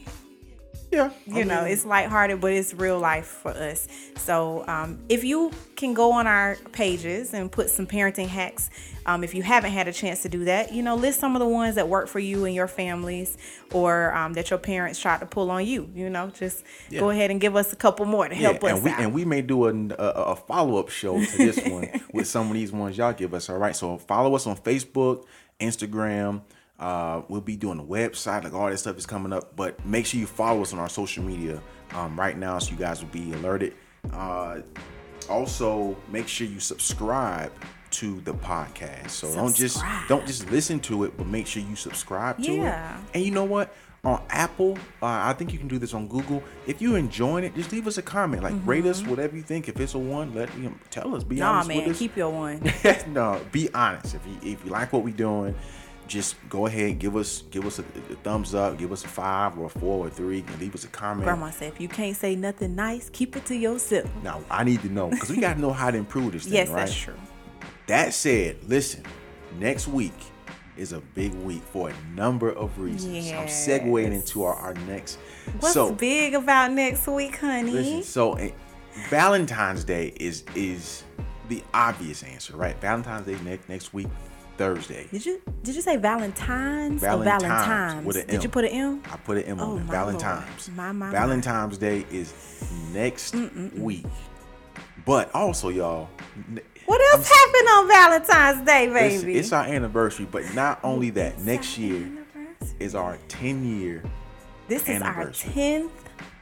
yeah. 0.92 1.10
you 1.26 1.46
know 1.46 1.64
it's 1.64 1.86
lighthearted 1.86 2.42
but 2.42 2.52
it's 2.52 2.74
real 2.74 3.00
life 3.00 3.26
for 3.26 3.52
us 3.52 3.88
so 4.18 4.66
um, 4.68 5.00
if 5.10 5.24
you 5.24 5.52
can 5.76 5.94
go 5.94 6.12
on 6.12 6.28
our 6.28 6.58
pages 6.72 7.34
and 7.34 7.52
put 7.52 7.70
some 7.70 7.88
parenting 7.88 8.28
hacks 8.28 8.70
um, 9.06 9.24
if 9.24 9.34
you 9.34 9.42
haven't 9.42 9.72
had 9.72 9.88
a 9.88 9.94
chance 9.94 10.22
to 10.22 10.30
do 10.30 10.46
that 10.46 10.74
you 10.74 10.84
know 10.84 10.96
list 10.96 11.20
some 11.20 11.36
of 11.36 11.40
the 11.40 11.48
ones 11.48 11.76
that 11.76 11.88
work 11.88 12.08
for 12.08 12.20
you 12.20 12.46
and 12.46 12.54
your 12.54 12.68
families 12.68 13.38
or 13.74 14.14
um, 14.14 14.34
that 14.34 14.50
your 14.50 14.60
parents 14.60 15.00
tried 15.00 15.20
to 15.20 15.26
pull 15.26 15.50
on 15.50 15.66
you 15.66 15.90
you 15.96 16.10
know 16.10 16.30
just 16.30 16.64
go 17.00 17.10
ahead 17.10 17.32
and 17.32 17.42
give 17.42 17.56
us 17.56 17.74
a 17.74 17.76
couple 17.76 18.06
more 18.06 18.28
to 18.28 18.36
Yeah, 18.36 18.52
help 18.52 18.64
us 18.64 18.72
and 18.74 18.84
we 18.84 18.92
out 18.92 19.00
and 19.00 19.14
we 19.14 19.26
may 19.26 19.42
do 19.42 19.66
a, 19.66 19.74
a, 19.98 20.32
a 20.32 20.36
follow 20.36 20.78
up 20.78 20.90
show 20.90 21.24
to 21.24 21.38
this 21.38 21.60
one 21.66 21.90
with 22.14 22.28
some 22.28 22.48
of 22.48 22.54
these 22.54 22.72
ones 22.72 22.98
y'all 22.98 23.14
give 23.14 23.34
us. 23.34 23.50
All 23.50 23.58
right, 23.58 23.76
so 23.76 23.98
follow 23.98 24.36
us 24.36 24.46
on 24.48 24.58
Facebook, 24.58 25.26
Instagram. 25.60 26.42
Uh, 26.82 27.22
we'll 27.30 27.40
be 27.42 27.56
doing 27.56 27.78
the 27.78 27.84
website, 27.84 28.44
like 28.44 28.54
all 28.54 28.68
that 28.70 28.78
stuff 28.78 28.98
is 28.98 29.06
coming 29.06 29.32
up. 29.32 29.56
But 29.56 29.86
make 29.86 30.06
sure 30.06 30.20
you 30.20 30.26
follow 30.28 30.62
us 30.64 30.74
on 30.74 30.80
our 30.80 30.90
social 30.90 31.24
media 31.24 31.62
um, 31.94 32.20
right 32.20 32.36
now, 32.38 32.58
so 32.60 32.72
you 32.72 32.78
guys 32.78 33.02
will 33.02 33.10
be 33.12 33.32
alerted. 33.34 33.74
Uh, 34.12 34.62
also, 35.30 35.96
make 36.12 36.28
sure 36.28 36.48
you 36.48 36.60
subscribe 36.60 37.52
to 37.92 38.22
the 38.22 38.34
podcast. 38.34 39.10
So 39.12 39.34
don't 39.34 39.56
just 39.56 39.84
don't 40.08 40.26
just 40.26 40.50
listen 40.50 40.80
to 40.82 41.04
it, 41.04 41.16
but 41.18 41.28
make 41.28 41.46
sure 41.48 41.62
you 41.62 41.76
subscribe 41.76 42.42
to 42.44 42.52
Yeah. 42.52 42.98
it. 42.98 43.04
And 43.14 43.24
you 43.24 43.32
know 43.32 43.44
what? 43.44 43.74
On 44.04 44.20
Apple, 44.32 44.80
uh, 45.04 45.06
I 45.06 45.34
think 45.34 45.54
you 45.54 45.60
can 45.60 45.68
do 45.68 45.78
this 45.78 45.94
on 45.94 46.08
Google. 46.08 46.42
If 46.66 46.82
you're 46.82 46.98
enjoying 46.98 47.44
it, 47.44 47.54
just 47.54 47.72
leave 47.72 47.86
us 47.86 48.00
a 48.00 48.02
comment. 48.02 48.42
Like 48.42 48.56
rate 48.66 48.86
us, 48.88 49.06
whatever 49.06 49.36
you 49.36 49.44
think. 49.44 49.70
If 49.70 49.80
it's 49.80 49.94
a 49.94 50.00
one, 50.00 50.34
let 50.34 50.52
you 50.58 50.64
know, 50.64 50.74
tell 50.90 51.14
us. 51.14 51.24
Be 51.24 51.36
Mm-hmm. 51.36 51.44
nah 51.44 51.52
honest 51.52 51.68
man 51.70 51.78
with 51.84 51.88
us. 51.92 52.00
keep 52.00 52.18
your 52.18 52.32
one 52.32 52.74
no, 53.14 53.40
be 53.52 53.72
honest. 53.76 54.16
If 54.16 54.22
you 54.26 54.54
if 54.54 54.66
you 54.66 54.72
like 54.72 54.92
what 54.92 55.04
we're 55.04 55.14
doing, 55.14 55.54
just 56.12 56.36
go 56.50 56.66
ahead 56.68 57.00
give 57.00 57.16
us 57.16 57.44
give 57.52 57.66
us 57.66 57.80
a, 57.80 57.84
a 58.12 58.16
thumbs 58.24 58.54
up, 58.54 58.78
give 58.78 58.92
us 58.92 59.04
a 59.06 59.08
five 59.08 59.58
or 59.58 59.66
a 59.66 59.70
four 59.70 60.06
or 60.06 60.10
three, 60.10 60.40
and 60.48 60.60
leave 60.60 60.76
us 60.76 60.84
a 60.84 60.88
comment. 60.90 61.24
grandma 61.24 61.50
said 61.50 61.72
if 61.74 61.80
you 61.80 61.88
can't 61.88 62.16
say 62.16 62.36
nothing 62.36 62.76
nice 62.76 63.10
keep 63.10 63.36
it 63.38 63.46
to 63.46 63.56
yourself 63.56 64.10
Now 64.24 64.42
I 64.50 64.64
need 64.64 64.82
to 64.82 64.90
know 64.90 65.10
because 65.10 65.30
we 65.30 65.38
got 65.38 65.54
to 65.56 65.62
know 65.62 65.72
how 65.72 65.90
to 65.90 65.98
improve 65.98 66.34
this 66.34 66.44
thing, 66.44 66.54
yes 66.54 66.70
right? 66.70 66.80
that's 66.80 66.96
true 66.96 67.16
That 67.88 68.14
said, 68.14 68.58
listen, 68.68 69.04
next 69.60 69.88
week 69.88 70.14
is 70.78 70.94
a 70.94 71.02
big 71.14 71.34
week 71.44 71.62
for 71.64 71.90
a 71.90 71.94
number 72.16 72.50
of 72.52 72.78
reasons. 72.80 73.32
I'm 73.32 73.48
segueing 73.48 74.12
Yes. 74.12 74.22
into 74.22 74.44
our, 74.44 74.56
our 74.56 74.74
next. 74.88 75.18
what's 75.60 75.74
so 75.74 75.92
big 75.94 76.34
about 76.34 76.72
next 76.72 77.08
week 77.08 77.38
honey 77.38 77.72
listen, 77.72 78.04
so 78.04 78.34
eh, 78.36 78.52
Valentine's 79.10 79.84
Day 79.84 80.14
is 80.18 80.44
is 80.56 81.04
the 81.50 81.62
obvious 81.74 82.24
answer, 82.24 82.56
right? 82.56 82.80
Valentine's 82.82 83.26
Day 83.26 83.38
next 83.44 83.68
next 83.70 83.94
week, 83.94 84.08
Thursday. 84.62 85.08
Did 85.12 85.26
you 85.26 85.42
did 85.64 85.76
you 85.76 85.82
say 85.82 85.98
Valentine's, 85.98 87.02
Valentine's 87.02 87.44
or 87.44 87.48
Valentine's? 87.48 88.06
with 88.06 88.16
an 88.18 88.28
Did 88.28 88.44
you 88.44 88.50
put 88.50 88.66
an 88.66 88.72
M? 88.72 89.04
I 89.12 89.18
put 89.18 89.38
it 89.38 89.46
in 89.48 89.60
Oh, 89.60 89.72
on 89.78 89.86
my 89.88 89.92
Valentine's. 89.92 90.68
Lord. 90.68 90.78
My, 90.78 90.92
my, 90.92 91.06
my. 91.08 91.12
Valentine's 91.12 91.78
Day 91.80 92.06
is 92.12 92.34
next 92.94 93.34
week. 93.76 94.06
But 95.06 95.34
also, 95.34 95.70
y'all, 95.70 96.10
What 96.86 97.02
else 97.14 97.28
happened 97.28 97.68
on 97.70 97.88
Valentine's 97.88 98.66
Day, 98.66 98.86
it's, 98.86 99.24
baby? 99.24 99.40
it's 99.40 99.52
our 99.52 99.64
anniversary. 99.66 100.28
But 100.30 100.54
not 100.54 100.80
only 100.84 101.10
that, 101.12 101.40
next 101.40 101.78
year 101.80 102.08
is 102.80 102.94
our 102.94 103.18
10 103.30 103.80
year, 103.80 104.04
this 104.68 104.88
is 104.88 105.02
our 105.02 105.26
10th 105.28 105.90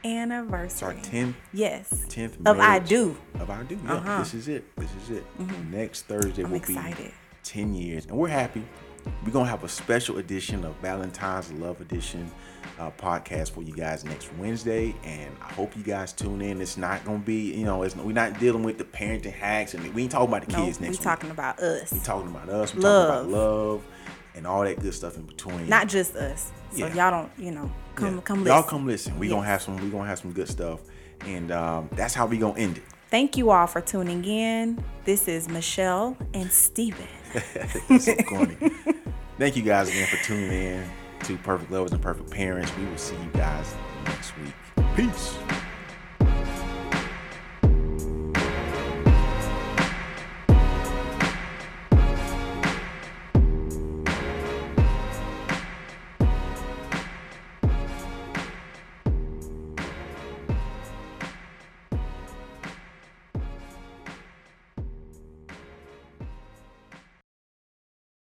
anniversary. 0.04 0.66
it's 0.66 0.82
our 0.82 0.94
10th 0.94 1.34
yes 1.52 1.90
10th 2.08 2.46
of 2.46 2.58
I 2.60 2.78
do. 2.80 3.16
Of 3.38 3.48
I 3.50 3.62
do. 3.62 3.78
Yeah, 3.84 3.94
Uh-huh. 3.94 4.18
this 4.18 4.34
is 4.34 4.48
it. 4.48 4.64
This 4.76 4.90
is 5.04 5.10
it. 5.18 5.24
Next 5.70 6.02
Thursday 6.02 6.42
I'm 6.44 6.50
will 6.50 6.56
excited. 6.58 6.96
be 6.98 7.12
10 7.50 7.74
years. 7.74 8.06
And 8.06 8.16
we're 8.16 8.28
happy. 8.28 8.62
We're 9.24 9.32
going 9.32 9.46
to 9.46 9.50
have 9.50 9.64
a 9.64 9.68
special 9.68 10.18
edition 10.18 10.64
of 10.64 10.76
Valentine's 10.76 11.50
Love 11.52 11.80
Edition 11.80 12.30
uh, 12.78 12.90
podcast 12.92 13.50
for 13.50 13.62
you 13.62 13.72
guys 13.72 14.04
next 14.04 14.32
Wednesday. 14.34 14.94
And 15.04 15.34
I 15.40 15.52
hope 15.54 15.74
you 15.76 15.82
guys 15.82 16.12
tune 16.12 16.42
in. 16.42 16.60
It's 16.60 16.76
not 16.76 17.04
going 17.04 17.20
to 17.20 17.26
be, 17.26 17.54
you 17.54 17.64
know, 17.64 17.82
it's, 17.82 17.96
we're 17.96 18.12
not 18.12 18.38
dealing 18.38 18.62
with 18.62 18.78
the 18.78 18.84
parenting 18.84 19.32
hacks 19.32 19.74
and 19.74 19.92
we 19.94 20.02
ain't 20.02 20.12
talking 20.12 20.28
about 20.28 20.46
the 20.46 20.52
No, 20.52 20.64
kids 20.64 20.80
next 20.80 20.90
week. 20.98 21.00
We're 21.00 21.04
talking 21.12 21.30
about 21.30 21.58
us, 21.60 21.92
we 21.92 21.98
talking 22.00 22.28
about 22.28 22.48
us. 22.50 22.74
We 22.74 22.82
Love. 22.82 23.08
talking 23.24 23.30
about 23.32 23.42
love 23.44 23.84
and 24.36 24.46
all 24.46 24.62
that 24.62 24.78
good 24.80 24.94
stuff 24.94 25.16
in 25.16 25.22
between. 25.22 25.68
not 25.68 25.88
just 25.88 26.14
us. 26.14 26.52
So 26.72 26.86
Yeah. 26.86 26.94
y'all 27.10 27.10
don't, 27.10 27.32
you 27.44 27.50
know, 27.52 27.72
come 27.96 28.16
Yeah. 28.16 28.20
come 28.20 28.46
Y'all 28.46 28.56
listen. 28.58 28.70
come 28.70 28.86
listen. 28.86 29.18
We 29.18 29.28
gonna 29.28 29.46
have 29.46 29.60
some. 29.62 29.76
We 29.78 29.90
gonna 29.90 30.06
have 30.06 30.20
some 30.20 30.32
good 30.32 30.48
stuff, 30.48 30.80
and 31.26 31.50
um, 31.50 31.88
that's 31.96 32.14
how 32.14 32.26
we 32.26 32.38
gonna 32.38 32.56
end 32.60 32.76
it. 32.78 32.84
Thank 33.10 33.36
you 33.36 33.50
all 33.50 33.66
for 33.66 33.80
tuning 33.80 34.24
in. 34.24 34.84
This 35.04 35.26
is 35.26 35.48
Michelle 35.48 36.16
and 36.32 36.48
Steven. 36.52 37.08
so 38.00 38.14
corny. 38.16 38.56
Thank 39.38 39.56
you 39.56 39.62
guys 39.62 39.88
again 39.88 40.06
for 40.06 40.22
tuning 40.24 40.50
in 40.50 40.90
to 41.24 41.36
Perfect 41.38 41.70
Lovers 41.70 41.92
Imperfect 41.92 42.30
Parents. 42.30 42.70
We 42.76 42.86
will 42.86 42.96
see 42.98 43.16
you 43.16 43.30
guys 43.32 43.74
next 44.06 44.32
week. 44.38 44.54
Peace. 44.96 45.36